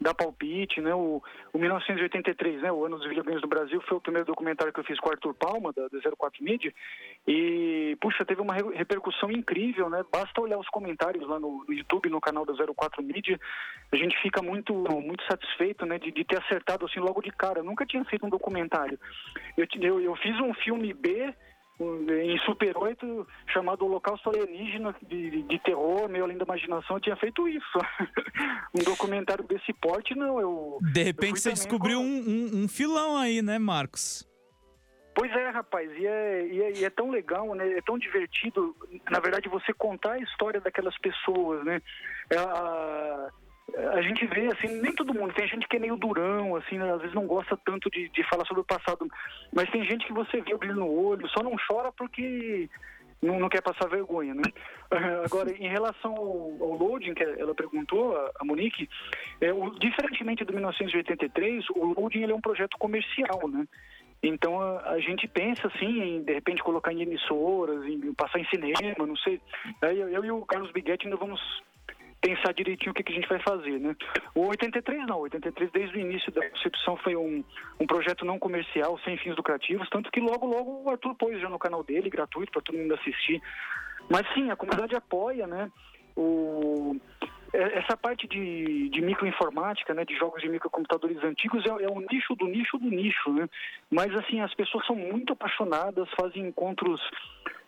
[0.00, 4.00] dá palpite, né, o, o 1983, né, o ano dos videogames do Brasil, foi o
[4.00, 6.72] primeiro documentário que eu fiz com o Arthur Palma, da, da 04 Media,
[7.26, 12.08] e, puxa, teve uma repercussão incrível, né, basta olhar os comentários lá no, no YouTube,
[12.08, 13.38] no canal da 04 Media,
[13.92, 17.58] a gente fica muito, muito satisfeito, né, de, de ter acertado, assim, logo de cara,
[17.58, 18.98] eu nunca tinha feito um documentário,
[19.56, 21.34] eu, eu, eu fiz um filme B,
[21.80, 27.16] em Super 8 chamado Holocausto Alienígena de, de, terror, meio além da imaginação, eu tinha
[27.16, 27.78] feito isso.
[28.74, 30.40] um documentário desse porte, não.
[30.40, 32.04] Eu, de repente você descobriu com...
[32.04, 34.28] um, um, um, filão aí, né, Marcos?
[35.14, 37.78] Pois é, rapaz, e é, e é, e é, tão legal, né?
[37.78, 38.74] É tão divertido,
[39.10, 41.82] na verdade, você contar a história daquelas pessoas, né?
[42.30, 42.36] É,
[43.76, 46.78] a, a gente vê, assim, nem todo mundo, tem gente que é meio durão, assim,
[46.78, 46.92] né?
[46.92, 49.06] às vezes não gosta tanto de, de falar sobre o passado,
[49.52, 52.68] mas tem gente que você vê o brilho no olho, só não chora porque
[53.22, 54.42] não, não quer passar vergonha, né?
[55.24, 58.88] Agora, em relação ao, ao loading, que ela perguntou, a, Monique,
[59.40, 63.66] é, o, diferentemente do 1983, o loading ele é um projeto comercial, né?
[64.22, 68.46] Então a, a, gente pensa assim em de repente colocar em emissoras, em passar em
[68.46, 69.40] cinema, não sei.
[69.80, 71.40] Aí eu, eu e o Carlos Biguetti ainda vamos
[72.20, 73.96] pensar direitinho o que, que a gente vai fazer, né?
[74.34, 77.42] O 83 não, o 83 desde o início da concepção foi um,
[77.80, 81.48] um projeto não comercial, sem fins lucrativos, tanto que logo, logo o Arthur pôs já
[81.48, 83.40] no canal dele, gratuito para todo mundo assistir.
[84.08, 85.70] Mas sim, a comunidade apoia, né?
[86.16, 86.96] O,
[87.52, 92.00] é, essa parte de, de microinformática, né, de jogos de microcomputadores antigos é, é um
[92.00, 93.48] nicho do nicho do nicho, né?
[93.90, 97.00] Mas assim, as pessoas são muito apaixonadas, fazem encontros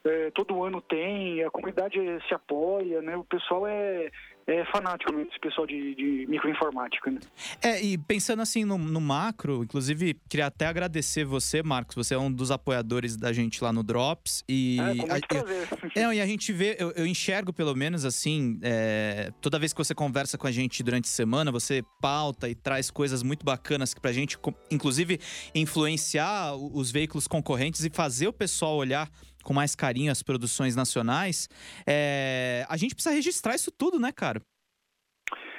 [0.04, 3.16] é, todo ano tem, a comunidade se apoia, né?
[3.16, 4.10] O pessoal é,
[4.46, 7.10] é fanático esse pessoal de, de microinformática.
[7.10, 7.20] Né?
[7.62, 11.94] É, e pensando assim no, no, macro, inclusive, queria até agradecer você, Marcos.
[11.94, 14.44] Você é um dos apoiadores da gente lá no Drops.
[14.48, 15.68] E é, com muito prazer.
[15.94, 19.78] É, e a gente vê, eu, eu enxergo pelo menos assim, é, toda vez que
[19.78, 23.94] você conversa com a gente durante a semana, você pauta e traz coisas muito bacanas
[23.94, 24.38] pra gente,
[24.70, 25.20] inclusive,
[25.54, 29.08] influenciar os veículos concorrentes e fazer o pessoal olhar
[29.42, 31.48] com mais carinho as produções nacionais,
[31.86, 34.42] é, a gente precisa registrar isso tudo, né, cara?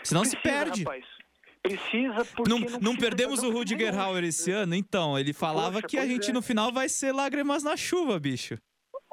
[0.03, 0.83] Senão precisa, se perde.
[0.83, 1.05] Rapaz.
[1.61, 5.17] Precisa porque não, não, não perdemos o Rudiger Hauer esse ano, então.
[5.17, 6.33] Ele falava Poxa, que a gente é.
[6.33, 8.57] no final vai ser lágrimas na chuva, bicho.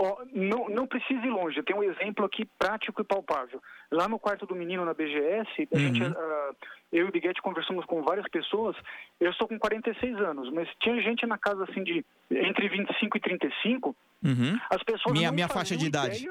[0.02, 1.62] Oh, não, não precisa ir longe.
[1.62, 3.62] Tem um exemplo aqui prático e palpável.
[3.90, 5.78] Lá no quarto do menino na BGS, uhum.
[5.78, 6.56] gente, uh,
[6.90, 8.74] eu e o Biguete conversamos com várias pessoas.
[9.20, 13.20] Eu estou com 46 anos, mas tinha gente na casa assim de entre 25 e
[13.20, 14.58] 35 Uhum.
[14.68, 16.30] As pessoas minha minha faixa de ideia, idade.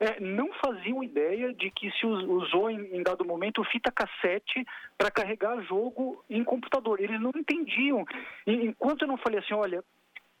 [0.00, 4.64] É, não faziam ideia de que se usou em, em dado momento fita cassete
[4.98, 7.00] para carregar jogo em computador.
[7.00, 8.04] Eles não entendiam.
[8.46, 9.82] E, enquanto eu não falei assim, olha,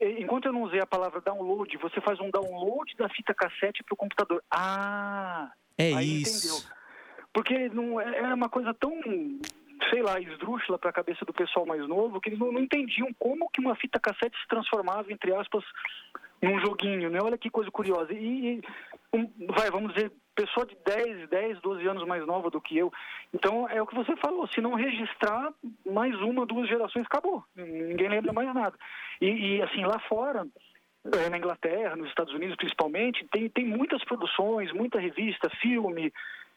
[0.00, 3.94] enquanto eu não usei a palavra download, você faz um download da fita cassete para
[3.94, 4.42] o computador.
[4.50, 6.48] Ah, é isso.
[6.48, 6.84] Entendeu.
[7.32, 8.92] Porque não é, é uma coisa tão
[9.90, 13.12] sei lá, esdrúxula para a cabeça do pessoal mais novo, que eles não, não, entendiam
[13.18, 15.64] como que uma fita cassete se transformava, entre aspas,
[16.40, 17.18] num joguinho, né?
[17.22, 18.12] Olha que coisa curiosa.
[18.12, 18.62] E,
[19.12, 22.92] um, vai, vamos dizer, pessoa de 10, 10, 12 anos mais nova do que eu.
[23.32, 25.52] Então, é o que você falou, se não registrar,
[25.86, 27.44] mais uma, duas gerações, acabou.
[27.56, 28.76] Ninguém lembra mais nada.
[29.20, 30.46] E, e assim, lá fora,
[31.04, 36.12] eh, na Inglaterra, nos Estados Unidos principalmente, tem, tem muitas produções, muita revista, filme,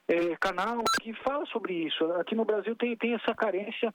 [0.08, 2.04] é, canal que fala sobre isso.
[2.14, 3.94] Aqui no Brasil tem, tem essa carência.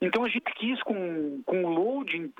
[0.00, 2.32] Então a gente quis, com, com o loading,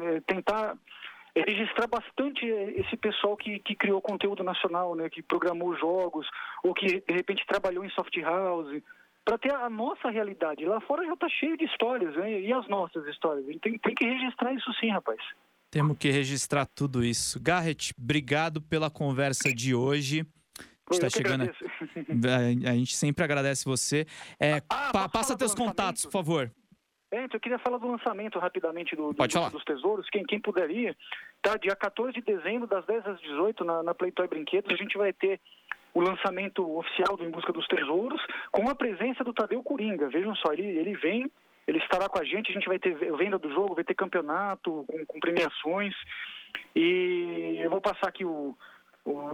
[1.34, 6.26] é, registrar bastante esse pessoal que, que criou conteúdo nacional, né, que programou jogos,
[6.62, 8.82] ou que de repente trabalhou em soft house,
[9.24, 10.64] para ter a nossa realidade.
[10.64, 13.46] Lá fora já está cheio de histórias, né, e as nossas histórias.
[13.46, 15.20] A gente tem, tem que registrar isso sim, rapaz.
[15.70, 17.40] Temos que registrar tudo isso.
[17.40, 20.26] Garrett, obrigado pela conversa de hoje
[20.90, 21.44] está chegando.
[22.68, 24.06] A, gente sempre agradece você.
[24.38, 26.52] É, ah, pa, passa teus contatos, por favor.
[27.12, 30.08] É, então eu queria falar do lançamento rapidamente do, do dos tesouros.
[30.08, 30.96] Quem, quem puder ir,
[31.42, 31.58] tá?
[31.58, 35.12] Dia 14 de dezembro, das 10 às 18, na, na Playtoy Brinquedos, a gente vai
[35.12, 35.38] ter
[35.92, 40.08] o lançamento oficial do Em Busca dos Tesouros, com a presença do Tadeu Coringa.
[40.08, 41.30] Vejam só, ele, ele vem,
[41.68, 44.82] ele estará com a gente, a gente vai ter venda do jogo, vai ter campeonato
[44.88, 45.94] com, com premiações.
[46.74, 48.56] E eu vou passar aqui o,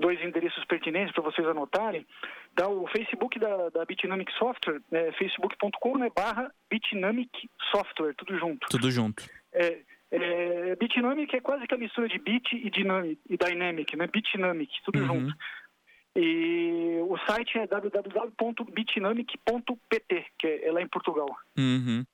[0.01, 2.07] dois endereços pertinentes para vocês anotarem.
[2.55, 8.67] Tá, o Facebook da, da Bitnamic Software, é facebook.com né, barra Bitnamic Software, tudo junto.
[8.69, 9.25] Tudo junto.
[9.53, 9.79] É,
[10.11, 14.07] é, Bitnamic é quase que a mistura de Bit e, dynamic, e Dynamic, né?
[14.07, 15.07] Bitnamic, tudo uhum.
[15.07, 15.35] junto.
[16.17, 21.29] E o site é www.bitnamic.pt, que é, é lá em Portugal.
[21.57, 22.05] Uhum.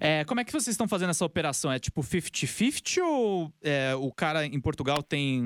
[0.00, 1.72] É, como é que vocês estão fazendo essa operação?
[1.72, 5.44] É tipo 50-50 ou é, o cara em Portugal tem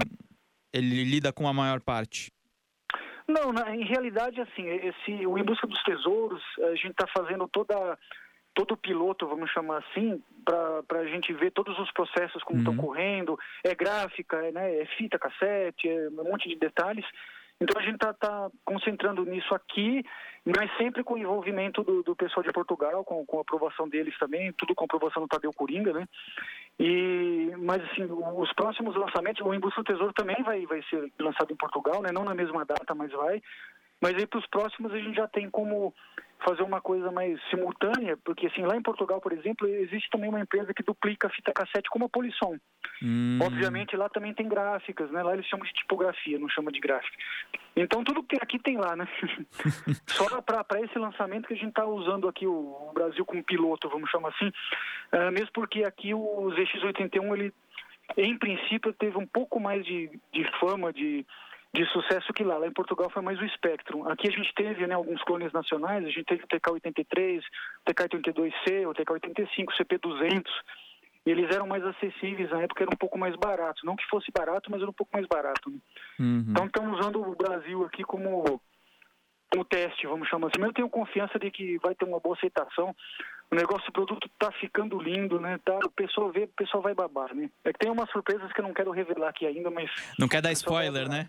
[0.73, 2.33] ele lida com a maior parte?
[3.27, 7.47] Não, na, em realidade, assim, esse, o Em Busca dos Tesouros, a gente está fazendo
[7.47, 7.99] toda,
[8.55, 12.73] todo o piloto, vamos chamar assim, para a gente ver todos os processos como estão
[12.73, 12.81] uhum.
[12.81, 17.05] correndo, é gráfica, é, né, é fita, cassete, é um monte de detalhes.
[17.61, 20.05] Então a gente está tá concentrando nisso aqui,
[20.45, 24.17] mas sempre com o envolvimento do, do pessoal de Portugal, com, com a aprovação deles
[24.19, 26.07] também, tudo com aprovação do Tadeu Coringa, né?
[26.79, 31.53] E, mas assim, os próximos lançamentos, o Embusca do Tesouro também vai, vai ser lançado
[31.53, 32.11] em Portugal, né?
[32.13, 33.43] Não na mesma data, mas vai.
[34.01, 35.95] Mas aí para os próximos a gente já tem como
[36.45, 40.41] fazer uma coisa mais simultânea, porque assim, lá em Portugal, por exemplo, existe também uma
[40.41, 42.57] empresa que duplica a fita cassete como a Polisson.
[43.03, 43.39] Hum.
[43.43, 45.23] Obviamente lá também tem gráficas, né?
[45.23, 47.17] Lá eles chamam de tipografia, não chama de gráfica.
[47.77, 49.07] Então tudo que aqui tem lá, né?
[50.07, 53.89] Só para esse lançamento que a gente está usando aqui o, o, Brasil como piloto,
[53.89, 57.55] vamos chamar assim, uh, mesmo porque aqui o ZX81 ele
[58.17, 61.27] em princípio teve um pouco mais de, de fama de
[61.75, 62.59] de sucesso que lá.
[62.59, 64.09] Lá em Portugal foi mais o Spectrum.
[64.09, 67.43] Aqui a gente teve né, alguns clones nacionais, a gente teve o TK-83,
[67.87, 70.45] o TK-82C, o TK-85, o CP-200.
[71.27, 73.83] Eles eram mais acessíveis na época, eram um pouco mais baratos.
[73.85, 75.71] Não que fosse barato, mas era um pouco mais barato.
[75.71, 75.79] Né?
[76.19, 76.47] Uhum.
[76.49, 78.61] Então estamos usando o Brasil aqui como,
[79.51, 80.59] como teste, vamos chamar assim.
[80.59, 82.97] Mas eu tenho confiança de que vai ter uma boa aceitação.
[83.51, 85.59] O negócio, o produto está ficando lindo, né?
[85.65, 87.51] Tá, o pessoal vê, o pessoal vai babar, né?
[87.65, 89.91] É que tem umas surpresas que eu não quero revelar aqui ainda, mas...
[90.19, 91.29] Não quer dar spoiler, né?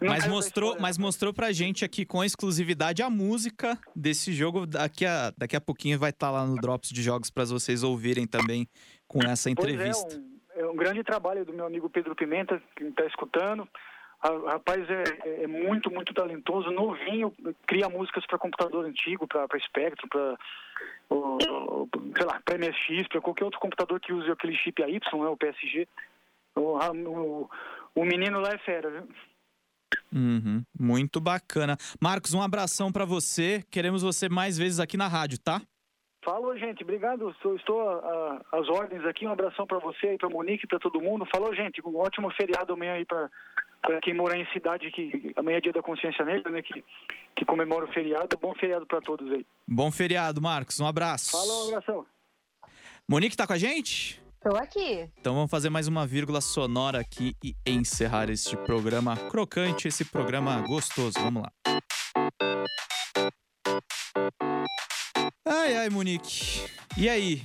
[0.00, 4.66] Mas mostrou, mas mostrou pra gente aqui com exclusividade a música desse jogo.
[4.66, 7.82] Daqui a, daqui a pouquinho vai estar tá lá no Drops de Jogos para vocês
[7.82, 8.68] ouvirem também
[9.06, 10.06] com essa entrevista.
[10.08, 10.22] Pois
[10.56, 13.68] é, um, é um grande trabalho do meu amigo Pedro Pimenta, que está escutando.
[14.22, 17.30] O rapaz é, é, muito, muito talentoso, novinho,
[17.66, 20.38] cria músicas para computador antigo, para Spectrum, para
[22.16, 25.36] sei lá, para MSX, para qualquer outro computador que use aquele chip AY, né, o
[25.36, 25.86] PSG.
[26.54, 27.50] O, o,
[27.94, 29.08] o menino lá é fera, viu?
[30.14, 31.76] Uhum, muito bacana.
[32.00, 33.64] Marcos, um abração para você.
[33.68, 35.60] Queremos você mais vezes aqui na rádio, tá?
[36.24, 36.84] Falou, gente.
[36.84, 37.30] Obrigado.
[37.30, 37.88] Estou, estou
[38.52, 39.26] às ordens aqui.
[39.26, 41.26] Um abração para você e para Monique, para todo mundo.
[41.26, 41.82] Falou, gente.
[41.84, 43.28] Um ótimo feriado amanhã aí para
[44.02, 46.62] quem mora em cidade que amanhã é dia da consciência negra, né?
[46.62, 46.82] Que,
[47.36, 48.38] que comemora o feriado.
[48.40, 49.44] Bom feriado para todos aí.
[49.68, 50.80] Bom feriado, Marcos.
[50.80, 51.32] Um abraço.
[51.32, 52.06] Falou, um abração.
[53.06, 54.23] Monique tá com a gente?
[54.44, 55.08] Tô aqui.
[55.18, 60.60] Então vamos fazer mais uma vírgula sonora aqui e encerrar este programa crocante, esse programa
[60.60, 61.14] gostoso.
[61.18, 61.80] Vamos lá.
[65.48, 66.62] Ai, ai, Monique.
[66.94, 67.42] E aí?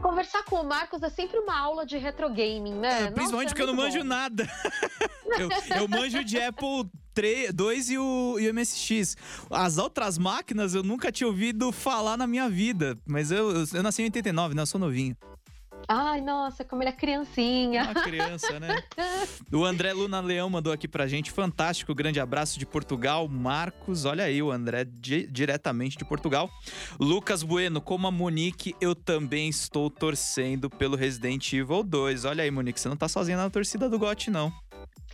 [0.00, 3.02] Conversar com o Marcos é sempre uma aula de retro gaming, né?
[3.02, 4.04] É, principalmente porque é eu não manjo bom.
[4.04, 4.48] nada.
[5.38, 5.50] eu,
[5.82, 9.18] eu manjo de Apple 3, 2 e o, e o MSX.
[9.50, 12.98] As outras máquinas eu nunca tinha ouvido falar na minha vida.
[13.06, 14.62] Mas eu, eu, eu nasci em 89, né?
[14.62, 15.14] Eu sou novinho.
[15.88, 17.84] Ai, nossa, como ele é criancinha.
[17.84, 18.82] Uma criança, né?
[19.52, 21.30] o André Luna Leão mandou aqui pra gente.
[21.30, 23.26] Fantástico, grande abraço de Portugal.
[23.28, 26.50] Marcos, olha aí, o André di diretamente de Portugal.
[26.98, 32.24] Lucas Bueno, como a Monique, eu também estou torcendo pelo Resident Evil 2.
[32.24, 34.52] Olha aí, Monique, você não tá sozinha na torcida do GOT, não.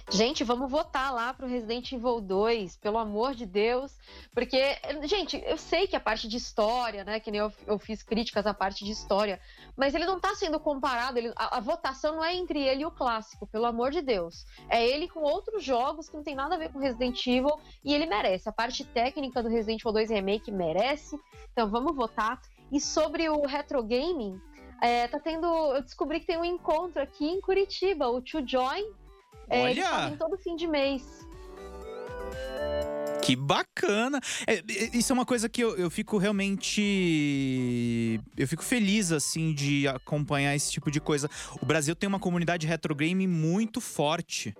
[0.09, 3.93] Gente, vamos votar lá pro Resident Evil 2, pelo amor de Deus.
[4.33, 7.19] Porque, gente, eu sei que a parte de história, né?
[7.19, 9.41] Que nem eu, eu fiz críticas à parte de história,
[9.77, 11.19] mas ele não tá sendo comparado.
[11.19, 14.47] Ele, a, a, votação não é entre ele e o clássico, pelo amor de Deus.
[14.69, 17.93] É ele com outros jogos que não tem nada a ver com Resident Evil e
[17.93, 18.49] ele merece.
[18.49, 21.19] A parte técnica do Resident Evil 2 Remake merece.
[21.51, 22.41] Então vamos votar.
[22.71, 24.41] E sobre o retro gaming,
[24.81, 25.47] é, tá tendo.
[25.75, 28.85] Eu descobri que tem um encontro aqui em Curitiba, o To Join
[29.49, 29.71] é, Olha!
[29.71, 31.25] Eles fazem todo fim de mês.
[33.23, 34.21] Que bacana!
[34.47, 38.21] É, é, isso é uma coisa que eu, eu fico realmente.
[38.37, 41.29] Eu fico feliz, assim, de acompanhar esse tipo de coisa.
[41.61, 44.55] O Brasil tem uma comunidade retro game muito forte.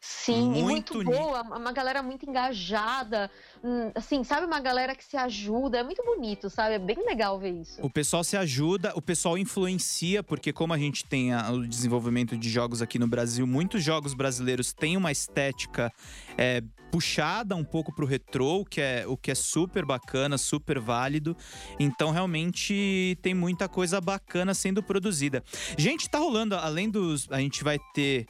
[0.00, 3.28] Sim, muito, muito boa, uma galera muito engajada,
[3.64, 6.74] hum, assim, sabe, uma galera que se ajuda, é muito bonito, sabe?
[6.74, 7.80] É bem legal ver isso.
[7.82, 12.36] O pessoal se ajuda, o pessoal influencia, porque como a gente tem a, o desenvolvimento
[12.36, 15.92] de jogos aqui no Brasil, muitos jogos brasileiros têm uma estética
[16.36, 21.36] é, puxada um pouco pro retrô, que é, o que é super bacana, super válido.
[21.78, 25.42] Então, realmente, tem muita coisa bacana sendo produzida.
[25.76, 27.26] Gente, tá rolando, além dos.
[27.30, 28.26] A gente vai ter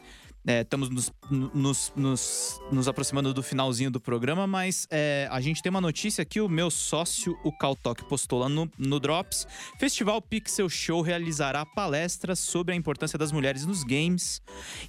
[0.49, 5.63] é, estamos nos, nos, nos, nos, aproximando do finalzinho do programa, mas é, a gente
[5.63, 9.47] tem uma notícia que o meu sócio, o Caltok, postou lá no, no Drops.
[9.79, 14.41] Festival Pixel Show realizará palestras sobre a importância das mulheres nos games.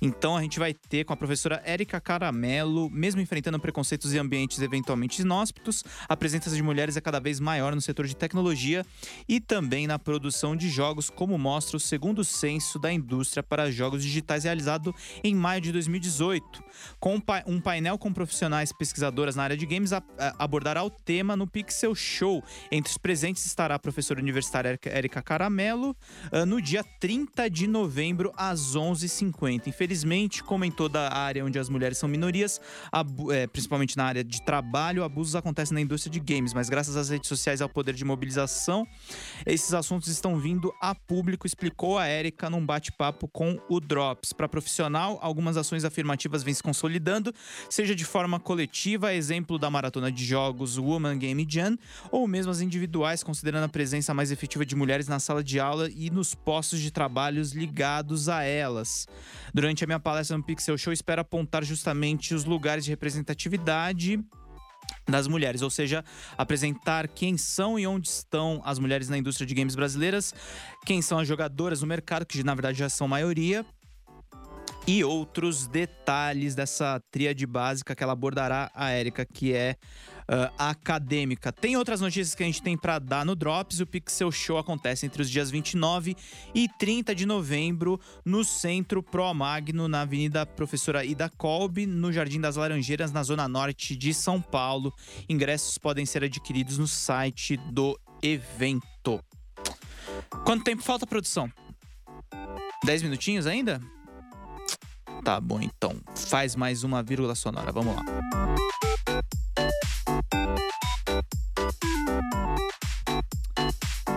[0.02, 4.62] Então a gente vai ter com a professora Érica Caramelo, mesmo enfrentando preconceitos e ambientes
[4.62, 8.86] eventualmente inóspitos, a presença de mulheres é cada vez maior no setor de tecnologia
[9.28, 14.02] e também na produção de jogos, como mostra o segundo censo da indústria para jogos
[14.02, 16.64] digitais realizado em maio de 2018.
[17.00, 19.92] Com um painel com profissionais pesquisadoras na área de games,
[20.38, 22.44] abordará o tema no Pixel Show.
[22.72, 25.96] Entre os presentes estará a professora universitária Erika Caramelo,
[26.32, 29.68] ah, no dia 30 de novembro, às 11h50.
[29.68, 32.60] Infelizmente, como em toda a área onde as mulheres são minorias,
[33.32, 37.10] é, principalmente na área de trabalho, abusos acontecem na indústria de games, mas graças às
[37.10, 38.86] redes sociais e ao poder de mobilização,
[39.46, 44.34] esses assuntos estão vindo a público, explicou a Erika num bate-papo com o Drops.
[44.34, 47.34] Para profissional, algumas ações afirmativas vêm se consolidando,
[47.70, 51.78] seja de forma coletiva, exemplo da maratona de jogos Woman Game Jam,
[52.12, 55.90] ou mesmo as individuais, considerando a presença mais efetiva de mulheres na sala de aula
[55.90, 59.08] e nos postos de trabalhos ligados a elas.
[59.54, 64.20] Durante a minha palestra no Pixel Show, espero apontar justamente os lugares de representatividade
[65.08, 66.04] das mulheres, ou seja,
[66.38, 70.34] apresentar quem são e onde estão as mulheres na indústria de games brasileiras,
[70.86, 73.66] quem são as jogadoras no mercado, que na verdade já são maioria,
[74.90, 79.76] e outros detalhes dessa tríade básica que ela abordará a Érica, que é
[80.24, 81.52] uh, acadêmica.
[81.52, 83.82] Tem outras notícias que a gente tem para dar no Drops.
[83.82, 86.16] O Pixel Show acontece entre os dias 29
[86.56, 92.42] e 30 de novembro no Centro Pro Magno, na Avenida Professora Ida Kolbe, no Jardim
[92.42, 94.92] das Laranjeiras, na Zona Norte de São Paulo.
[95.30, 99.24] Ingressos podem ser adquiridos no site do evento.
[100.44, 101.48] Quanto tempo falta, produção?
[102.84, 103.80] 10 minutinhos ainda?
[105.24, 105.96] Tá bom, então.
[106.16, 107.72] Faz mais uma vírgula sonora.
[107.72, 108.04] Vamos lá.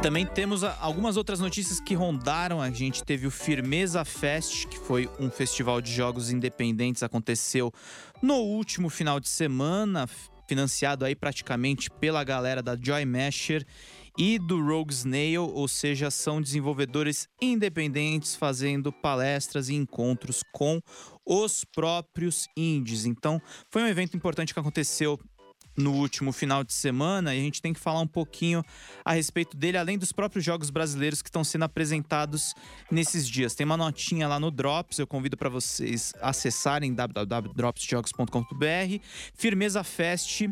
[0.03, 2.61] Também temos algumas outras notícias que rondaram.
[2.61, 7.73] A gente teve o Firmeza Fest, que foi um festival de jogos independentes, aconteceu
[8.21, 10.09] no último final de semana,
[10.49, 13.65] financiado aí praticamente pela galera da Joy Masher
[14.19, 20.81] e do Rogue Snail, ou seja, são desenvolvedores independentes fazendo palestras e encontros com
[21.25, 23.07] os próprios indies.
[23.07, 23.41] Então,
[23.71, 25.19] foi um evento importante que aconteceu
[25.77, 28.63] no último final de semana e a gente tem que falar um pouquinho
[29.05, 32.55] a respeito dele, além dos próprios jogos brasileiros que estão sendo apresentados
[32.91, 33.55] nesses dias.
[33.55, 39.03] Tem uma notinha lá no Drops, eu convido para vocês acessarem www.dropsjogos.com.br.
[39.35, 40.43] Firmeza Fest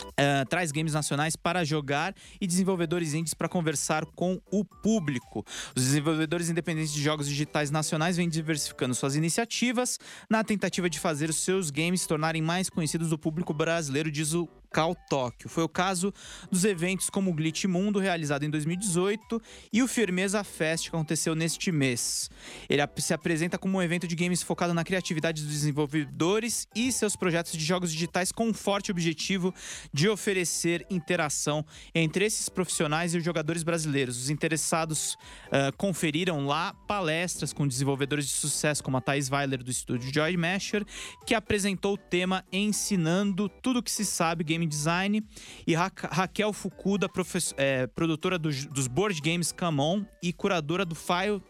[0.00, 5.44] Uh, traz games nacionais para jogar e desenvolvedores indies para conversar com o público.
[5.76, 9.98] Os desenvolvedores independentes de jogos digitais nacionais vêm diversificando suas iniciativas
[10.28, 14.32] na tentativa de fazer os seus games se tornarem mais conhecidos do público brasileiro, diz
[14.34, 15.48] o Cal Tóquio.
[15.48, 16.12] Foi o caso
[16.50, 19.40] dos eventos como o Glitch Mundo, realizado em 2018,
[19.72, 22.30] e o Firmeza Fest, que aconteceu neste mês.
[22.68, 27.16] Ele se apresenta como um evento de games focado na criatividade dos desenvolvedores e seus
[27.16, 29.54] projetos de jogos digitais com um forte objetivo
[29.92, 31.64] de oferecer interação
[31.94, 34.18] entre esses profissionais e os jogadores brasileiros.
[34.18, 35.14] Os interessados
[35.46, 40.36] uh, conferiram lá palestras com desenvolvedores de sucesso, como a Thais Weiler, do estúdio Joy
[40.36, 40.84] Masher,
[41.26, 45.22] que apresentou o tema Ensinando Tudo que se sabe Game Design,
[45.66, 47.08] e Ra Raquel Fukuda,
[47.56, 51.42] é, produtora do, dos board games Come On e curadora do File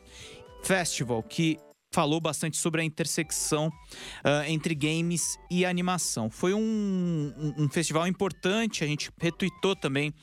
[0.63, 1.59] Festival, que
[1.93, 6.31] falou bastante sobre a intersecção uh, entre games e animação.
[6.31, 10.15] Foi um, um, um, festival importante, a gente retweetou também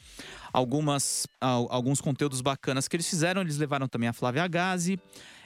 [0.53, 3.41] algumas, alguns conteúdos bacanas que eles fizeram.
[3.41, 4.99] Eles levaram também a Flávia Gazi,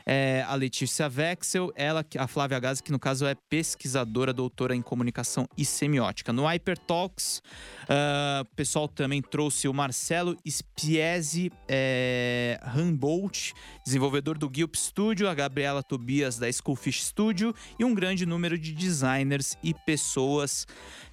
[0.05, 4.81] é, a Letícia Vexel, ela, a Flávia Gazi, que no caso é pesquisadora, doutora em
[4.81, 6.33] comunicação e semiótica.
[6.33, 7.41] No Hyper Talks,
[7.83, 13.53] uh, o pessoal também trouxe o Marcelo Spiesi é, Humboldt,
[13.85, 18.73] desenvolvedor do Gilp Studio, a Gabriela Tobias da Schoolfish Studio e um grande número de
[18.73, 20.65] designers e pessoas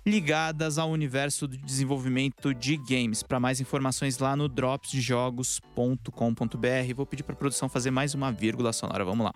[0.08, 3.22] ligadas ao universo do desenvolvimento de games.
[3.22, 6.94] Para mais informações lá no dropsdejogos.com.br.
[6.96, 9.04] Vou pedir para a produção fazer mais uma vírgula sonora.
[9.04, 9.34] Vamos lá.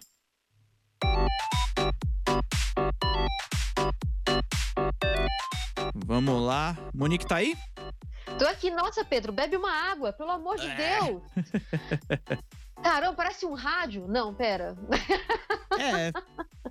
[6.07, 6.76] Vamos lá.
[6.95, 7.57] Monique tá aí?
[8.38, 8.70] Tô aqui.
[8.70, 11.01] Nossa, Pedro, bebe uma água, pelo amor de é.
[11.01, 11.22] Deus.
[12.82, 14.06] Caramba, parece um rádio.
[14.08, 14.76] Não, pera.
[15.78, 16.12] É,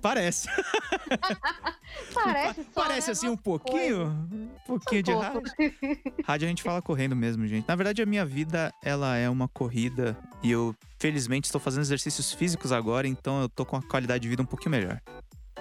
[0.00, 0.48] parece.
[2.14, 3.12] parece só, Parece né?
[3.12, 5.42] assim um pouquinho, um pouquinho de rádio.
[6.24, 7.66] Rádio a gente fala correndo mesmo, gente.
[7.66, 12.32] Na verdade, a minha vida, ela é uma corrida e eu, felizmente, estou fazendo exercícios
[12.32, 15.00] físicos agora, então eu tô com a qualidade de vida um pouquinho melhor.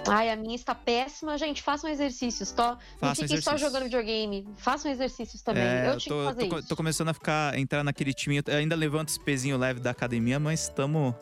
[0.07, 1.37] Ai, a minha está péssima.
[1.37, 2.77] Gente, façam exercícios, tá?
[3.01, 4.47] Não fiquem só jogando videogame.
[4.57, 5.63] Façam exercícios também.
[5.63, 6.67] É, eu, tinha tô, que fazer tô, isso.
[6.67, 8.41] Tô começando a ficar, entrar naquele time.
[8.45, 11.13] Eu ainda levanto os pezinhos leves da academia, mas estamos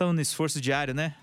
[0.00, 1.14] no esforço diário, né?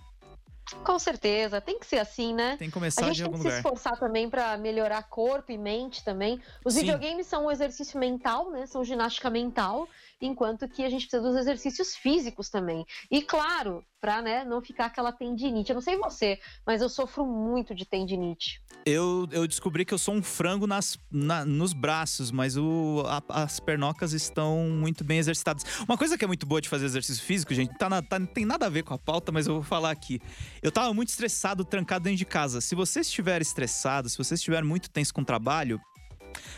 [0.83, 2.57] Com certeza, tem que ser assim, né?
[2.57, 6.03] Tem que começar A gente tem que se esforçar também para melhorar corpo e mente
[6.03, 6.41] também.
[6.63, 6.81] Os Sim.
[6.81, 8.65] videogames são um exercício mental, né?
[8.65, 9.87] São ginástica mental
[10.19, 12.85] enquanto que a gente precisa dos exercícios físicos também.
[13.09, 15.71] E claro, para né, não ficar aquela tendinite.
[15.71, 18.61] Eu não sei você, mas eu sofro muito de tendinite.
[18.85, 23.43] Eu, eu descobri que eu sou um frango nas, na, nos braços, mas o, a,
[23.43, 25.63] as pernocas estão muito bem exercitadas.
[25.87, 28.27] Uma coisa que é muito boa de fazer exercício físico, gente, tá na, tá, não
[28.27, 30.21] tem nada a ver com a pauta, mas eu vou falar aqui.
[30.61, 32.61] Eu tava muito estressado, trancado dentro de casa.
[32.61, 35.81] Se você estiver estressado, se você estiver muito tenso com o trabalho,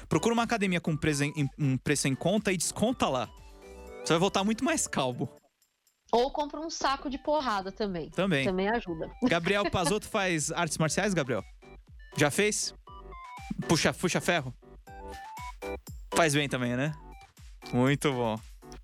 [0.07, 3.29] procura uma academia com preço em, um preço em conta e desconta lá.
[4.03, 5.29] Você vai voltar muito mais calmo.
[6.11, 8.09] Ou compra um saco de porrada também.
[8.09, 8.45] Também.
[8.45, 9.11] Também ajuda.
[9.23, 11.43] Gabriel Pazotto faz artes marciais, Gabriel?
[12.17, 12.73] Já fez?
[13.67, 14.53] Puxa, puxa ferro?
[16.13, 16.93] Faz bem também, né?
[17.71, 18.39] Muito bom.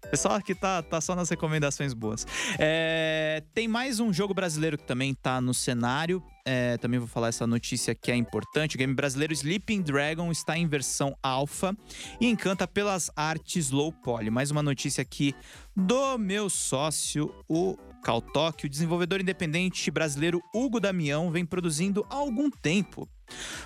[0.09, 2.25] Pessoal aqui tá, tá só nas recomendações boas.
[2.59, 6.23] É, tem mais um jogo brasileiro que também tá no cenário.
[6.45, 8.75] É, também vou falar essa notícia que é importante.
[8.75, 11.75] O game brasileiro Sleeping Dragon está em versão alfa
[12.21, 14.29] e encanta pelas artes low poly.
[14.29, 15.33] Mais uma notícia aqui
[15.75, 18.67] do meu sócio, o Caltok.
[18.67, 23.09] O desenvolvedor independente brasileiro Hugo Damião vem produzindo há algum tempo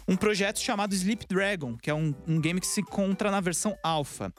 [0.07, 3.78] um projeto chamado Sleep Dragon, que é um, um, game que se encontra na versão
[3.84, 4.34] alpha.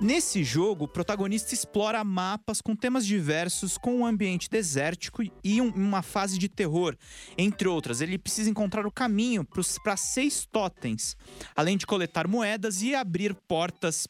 [0.00, 5.68] Nesse jogo, o protagonista explora mapas com temas diversos, com um ambiente desértico e um,
[5.68, 6.96] uma fase de terror,
[7.36, 8.00] entre outras.
[8.00, 9.46] Ele precisa encontrar o caminho
[9.82, 11.16] para seis totens,
[11.56, 14.06] além de coletar moedas e abrir portas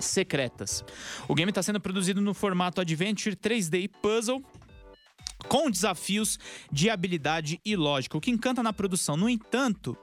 [0.00, 0.84] secretas.
[1.28, 4.42] O game está sendo produzido no formato Adventure 3D Puzzle
[5.48, 6.38] com desafios
[6.70, 8.16] de habilidade e lógica.
[8.16, 9.96] O que encanta na produção, no entanto,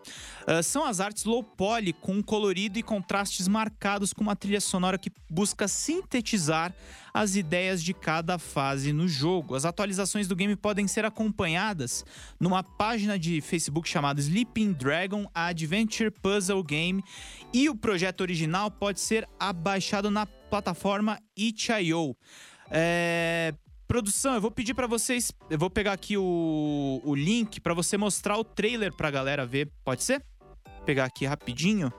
[0.48, 4.98] uh, são as artes low poly com colorido e contrastes marcados com uma trilha sonora
[4.98, 6.74] que busca sintetizar
[7.14, 9.56] as ideias de cada fase no jogo.
[9.56, 12.06] As atualizações do game podem ser acompanhadas
[12.40, 17.04] numa página de Facebook chamada Sleeping Dragon Adventure Puzzle Game
[17.52, 22.16] e o projeto original pode ser abaixado na plataforma itch.io.
[22.72, 23.54] É,
[23.90, 25.32] Produção, eu vou pedir para vocês.
[25.50, 29.68] Eu vou pegar aqui o, o link para você mostrar o trailer pra galera ver.
[29.84, 30.24] Pode ser?
[30.64, 31.92] Vou pegar aqui rapidinho.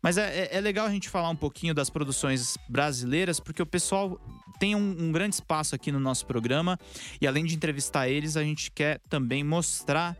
[0.00, 3.66] Mas é, é, é, legal a gente falar um pouquinho das produções brasileiras, porque o
[3.66, 4.18] pessoal
[4.58, 6.78] tem um, um, grande espaço aqui no nosso programa.
[7.20, 10.16] E além de entrevistar eles, a gente quer também mostrar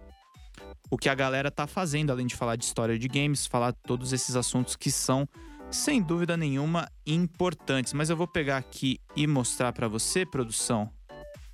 [0.90, 4.12] o que a galera tá fazendo, além de falar de história de games, falar todos
[4.12, 5.26] esses assuntos que são,
[5.70, 7.94] sem dúvida nenhuma, importantes.
[7.94, 10.92] Mas eu vou pegar aqui e mostrar para você, produção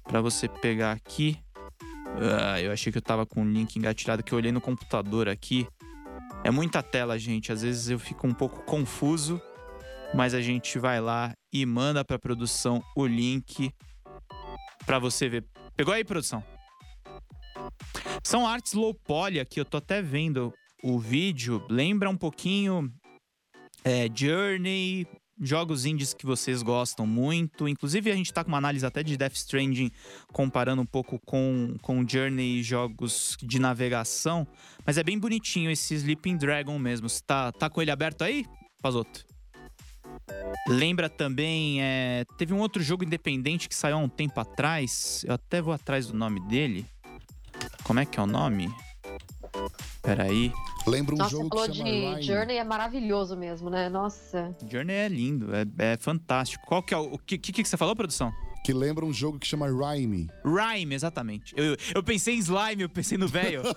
[0.04, 1.38] para você pegar aqui.
[2.20, 5.28] Ah, eu achei que eu tava com o link engatilhado que eu olhei no computador
[5.28, 5.66] aqui.
[6.44, 7.50] É muita tela, gente.
[7.50, 9.40] Às vezes eu fico um pouco confuso,
[10.14, 13.72] mas a gente vai lá e manda para produção o link
[14.86, 15.44] para você ver.
[15.76, 16.44] Pegou aí, produção?
[18.22, 20.52] São artes low poly aqui, eu tô até vendo
[20.82, 21.64] o vídeo.
[21.68, 22.92] Lembra um pouquinho
[23.82, 25.06] é, Journey,
[25.40, 27.68] jogos indies que vocês gostam muito.
[27.68, 29.90] Inclusive, a gente tá com uma análise até de Death Stranding,
[30.32, 34.46] comparando um pouco com, com Journey e jogos de navegação.
[34.86, 37.08] Mas é bem bonitinho esse Sleeping Dragon mesmo.
[37.08, 38.44] Você tá, tá com ele aberto aí,
[38.80, 39.24] Pazoto?
[40.68, 45.24] Lembra também, é, teve um outro jogo independente que saiu há um tempo atrás.
[45.26, 46.86] Eu até vou atrás do nome dele.
[47.82, 48.72] Como é que é o nome?
[50.02, 50.52] Peraí.
[50.86, 52.22] Lembra um Nossa, jogo você falou de.
[52.26, 53.88] Journey, é maravilhoso mesmo, né?
[53.88, 54.54] Nossa.
[54.70, 56.64] Journey é lindo, é, é fantástico.
[56.66, 57.14] Qual que é o.
[57.14, 58.30] O que, que, que você falou, produção?
[58.64, 60.28] Que lembra um jogo que chama Rhyme.
[60.44, 61.54] Rhyme, exatamente.
[61.56, 63.62] Eu, eu pensei em slime, eu pensei no velho.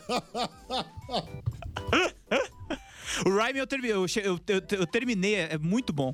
[3.26, 6.14] o Rhyme eu, termi- eu, eu- eu- eu terminei, é é muito bom.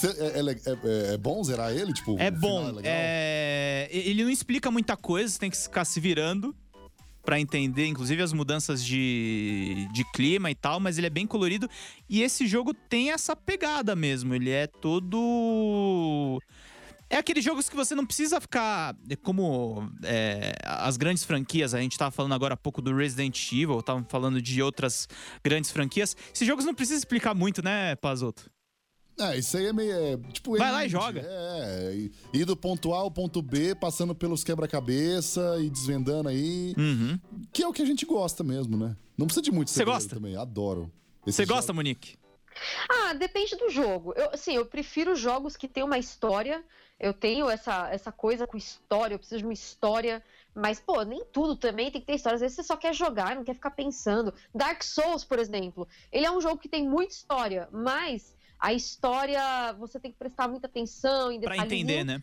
[0.00, 1.92] Cê- é, é é- é- é bom zerar ele?
[1.92, 2.64] Tipo, É final bom.
[2.66, 2.82] legal?
[2.86, 6.54] É, ele não explica muita coisa, você tem que ficar se virando
[7.24, 11.68] pra entender, inclusive as mudanças de, de clima e tal, mas ele é bem colorido.
[12.08, 14.34] E esse jogo tem essa pegada mesmo.
[14.34, 16.40] Ele é todo.
[17.08, 18.96] É aqueles jogos que você não precisa ficar.
[19.08, 23.52] é Como é, as grandes franquias, a gente tava falando agora há pouco do Resident
[23.52, 25.08] Evil, tava falando de outras
[25.42, 26.16] grandes franquias.
[26.34, 28.50] Esses jogos não precisa explicar muito, né, Pazoto?
[29.18, 29.92] É, isso aí é meio.
[29.92, 31.20] é, tipo, Vai lá e joga.
[31.24, 36.74] É, e- ir do ponto A ao ponto B, passando pelos quebra-cabeça e desvendando aí.
[36.76, 37.18] Uhum.
[37.52, 38.96] Que é o que a gente gosta mesmo, né?
[39.16, 40.14] Não precisa de muito Você gosta?
[40.16, 40.36] também.
[40.36, 40.90] Adoro.
[41.24, 42.16] Você gosta, Monique?
[42.88, 44.12] Ah, depende do jogo.
[44.16, 46.64] Eu, assim, eu prefiro jogos que têm uma história.
[46.98, 50.22] Eu tenho essa, essa coisa com história, eu preciso de uma história.
[50.54, 52.36] Mas, pô, nem tudo também tem que ter história.
[52.36, 54.32] Às vezes você só quer jogar, não quer ficar pensando.
[54.54, 59.72] Dark Souls, por exemplo, ele é um jogo que tem muita história, mas a história
[59.78, 61.82] você tem que prestar muita atenção em Pra detalhezinho.
[61.84, 62.22] entender, né?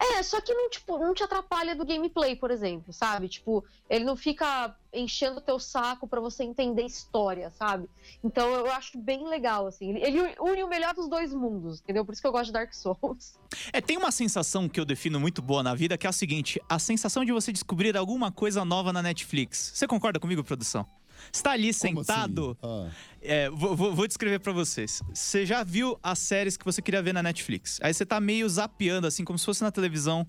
[0.00, 3.28] É, só que não, tipo, não te atrapalha do gameplay, por exemplo, sabe?
[3.28, 7.88] Tipo, ele não fica enchendo o teu saco pra você entender história, sabe?
[8.22, 9.90] Então eu acho bem legal, assim.
[9.90, 12.04] Ele- Ele une o melhor dos dois mundos, entendeu?
[12.04, 13.38] Por isso que eu gosto de Dark Souls.
[13.72, 16.60] É, tem uma sensação que eu defino muito boa na vida, que é a seguinte:
[16.68, 19.70] a sensação de você descobrir alguma coisa nova na Netflix.
[19.74, 20.84] Você concorda comigo, produção?
[21.32, 22.56] Você tá ali Como sentado.
[22.62, 22.88] assim?
[22.88, 22.90] Ah,
[23.22, 25.02] é, vou, vou- descrever pra vocês.
[25.12, 27.78] Você já viu as séries que você queria ver na Netflix.
[27.82, 30.26] Aí você tá meio zapeando, assim, como se fosse na televisão,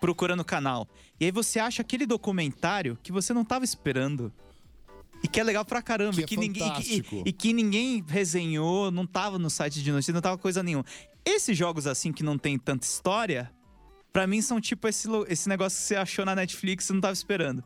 [0.00, 0.88] procurando o canal.
[1.18, 4.32] E aí você acha aquele documentário que você não tava esperando.
[5.22, 6.14] E que é legal pra caramba.
[6.14, 9.82] Que e, é que ninguém, e, que- e que ninguém resenhou, não tava no site
[9.82, 10.84] de notícia, não tava coisa nenhuma.
[11.24, 13.50] Esses jogos assim que não tem tanta história,
[14.10, 17.12] pra mim são tipo esse, esse negócio que você achou na Netflix e não tava
[17.12, 17.62] esperando.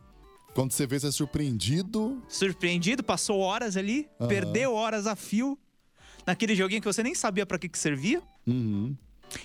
[0.55, 2.23] Quando você vê, você é surpreendido.
[2.29, 4.29] Surpreendido, passou horas ali, Aham.
[4.29, 5.59] perdeu horas a fio
[6.25, 8.23] naquele joguinho que você nem sabia pra que, que servia.
[8.47, 8.95] Uhum.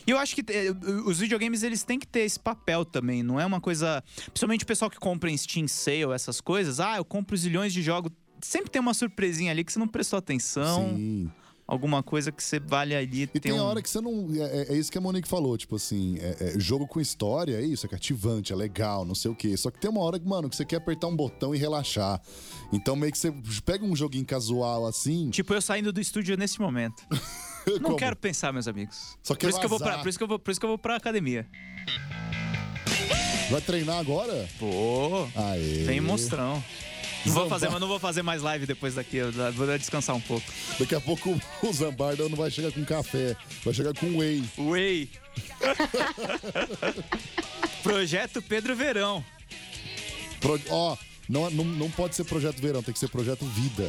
[0.07, 0.71] E eu acho que eh,
[1.05, 4.05] os videogames eles têm que ter esse papel também, não é uma coisa.
[4.27, 6.79] Principalmente o pessoal que compra em Steam Sale, essas coisas.
[6.79, 8.13] Ah, eu compro zilhões de jogos.
[8.41, 10.91] Sempre tem uma surpresinha ali que você não prestou atenção.
[10.97, 11.31] Sim.
[11.71, 13.31] Alguma coisa que você vale ali.
[13.33, 13.63] E tem um...
[13.63, 14.27] hora que você não.
[14.35, 17.55] É, é- é isso que a Monique falou, tipo assim, é- é jogo com história,
[17.55, 19.57] é isso, é cativante, é legal, não sei o quê.
[19.57, 22.21] Só que tem uma hora que, mano, que você quer apertar um botão e relaxar.
[22.73, 23.33] Então meio que você
[23.65, 25.31] pega um joguinho casual assim.
[25.31, 27.05] Tipo, eu saindo do estúdio nesse momento.
[27.67, 27.97] Não como?
[27.97, 29.17] quero pensar, meus amigos.
[29.23, 30.59] Só por quer isso, que eu vou pra, por, isso que eu vou, por isso
[30.59, 31.47] que eu vou pra academia.
[33.51, 34.49] Vai treinar agora?
[34.59, 35.85] Pô, Aê.
[35.87, 36.63] tem monstrão.
[37.27, 39.19] Não vou fazer, mas não vou fazer mais live depois daqui.
[39.19, 40.47] Eu vou descansar um pouco.
[40.79, 44.43] Daqui a pouco o Zambarda não vai chegar com café, vai chegar com whey.
[44.57, 45.11] Way.
[47.83, 49.25] Projeto Pedro Verão.
[50.41, 50.97] Pro- Ó,
[51.29, 53.89] não, não, não pode ser projeto verão, tem que ser projeto vida.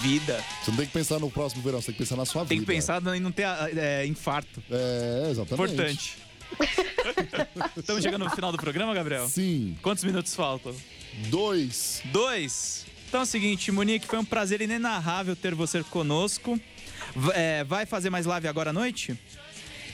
[0.00, 0.42] Vida.
[0.62, 2.58] Você não tem que pensar no próximo verão, você tem que pensar na sua Tem
[2.58, 2.72] que vida.
[2.72, 4.62] pensar em não ter é, infarto.
[4.70, 5.72] É, exatamente.
[5.72, 6.16] Importante.
[7.76, 9.28] Estamos chegando no final do programa, Gabriel?
[9.28, 9.76] Sim.
[9.82, 10.74] Quantos minutos faltam?
[11.28, 12.02] Dois.
[12.06, 12.86] Dois.
[13.08, 16.60] Então é o seguinte, Monique, foi um prazer inenarrável ter você conosco.
[17.34, 19.18] É, vai fazer mais live agora à noite?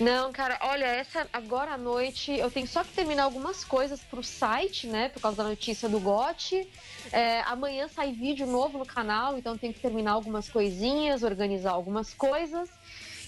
[0.00, 4.24] Não, cara, olha, essa agora à noite eu tenho só que terminar algumas coisas pro
[4.24, 5.08] site, né?
[5.08, 6.68] Por causa da notícia do GOT.
[7.12, 11.70] É, amanhã sai vídeo novo no canal, então eu tenho que terminar algumas coisinhas, organizar
[11.70, 12.68] algumas coisas.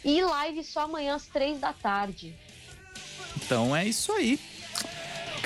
[0.04, 2.34] E live só amanhã às três da tarde.
[3.36, 4.38] Então é isso aí.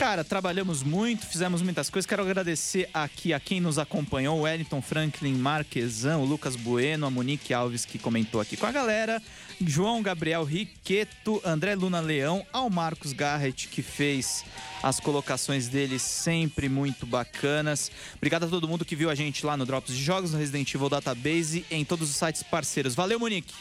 [0.00, 2.08] Cara, trabalhamos muito, fizemos muitas coisas.
[2.08, 7.10] Quero agradecer aqui a quem nos acompanhou: o Wellington Franklin Marquesan, o Lucas Bueno, a
[7.10, 9.22] Monique Alves, que comentou aqui com a galera,
[9.60, 14.42] João Gabriel Riqueto, André Luna Leão, ao Marcos Garrett, que fez
[14.82, 17.92] as colocações dele sempre muito bacanas.
[18.16, 20.72] Obrigado a todo mundo que viu a gente lá no Drops de Jogos, no Resident
[20.74, 22.94] Evil Database, em todos os sites parceiros.
[22.94, 23.52] Valeu, Monique!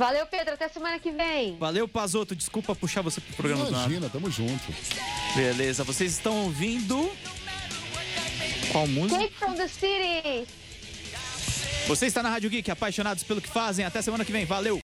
[0.00, 1.58] Valeu, Pedro, até semana que vem.
[1.58, 2.34] Valeu, Pazoto.
[2.34, 3.84] Desculpa puxar você pro programa do nada.
[3.84, 4.74] Imagina, tamo junto.
[5.36, 7.12] Beleza, vocês estão ouvindo.
[8.72, 9.20] Qual música?
[9.20, 10.46] Take from the city!
[11.86, 13.84] Você está na Rádio Geek, apaixonados pelo que fazem.
[13.84, 14.78] Até semana que vem, valeu!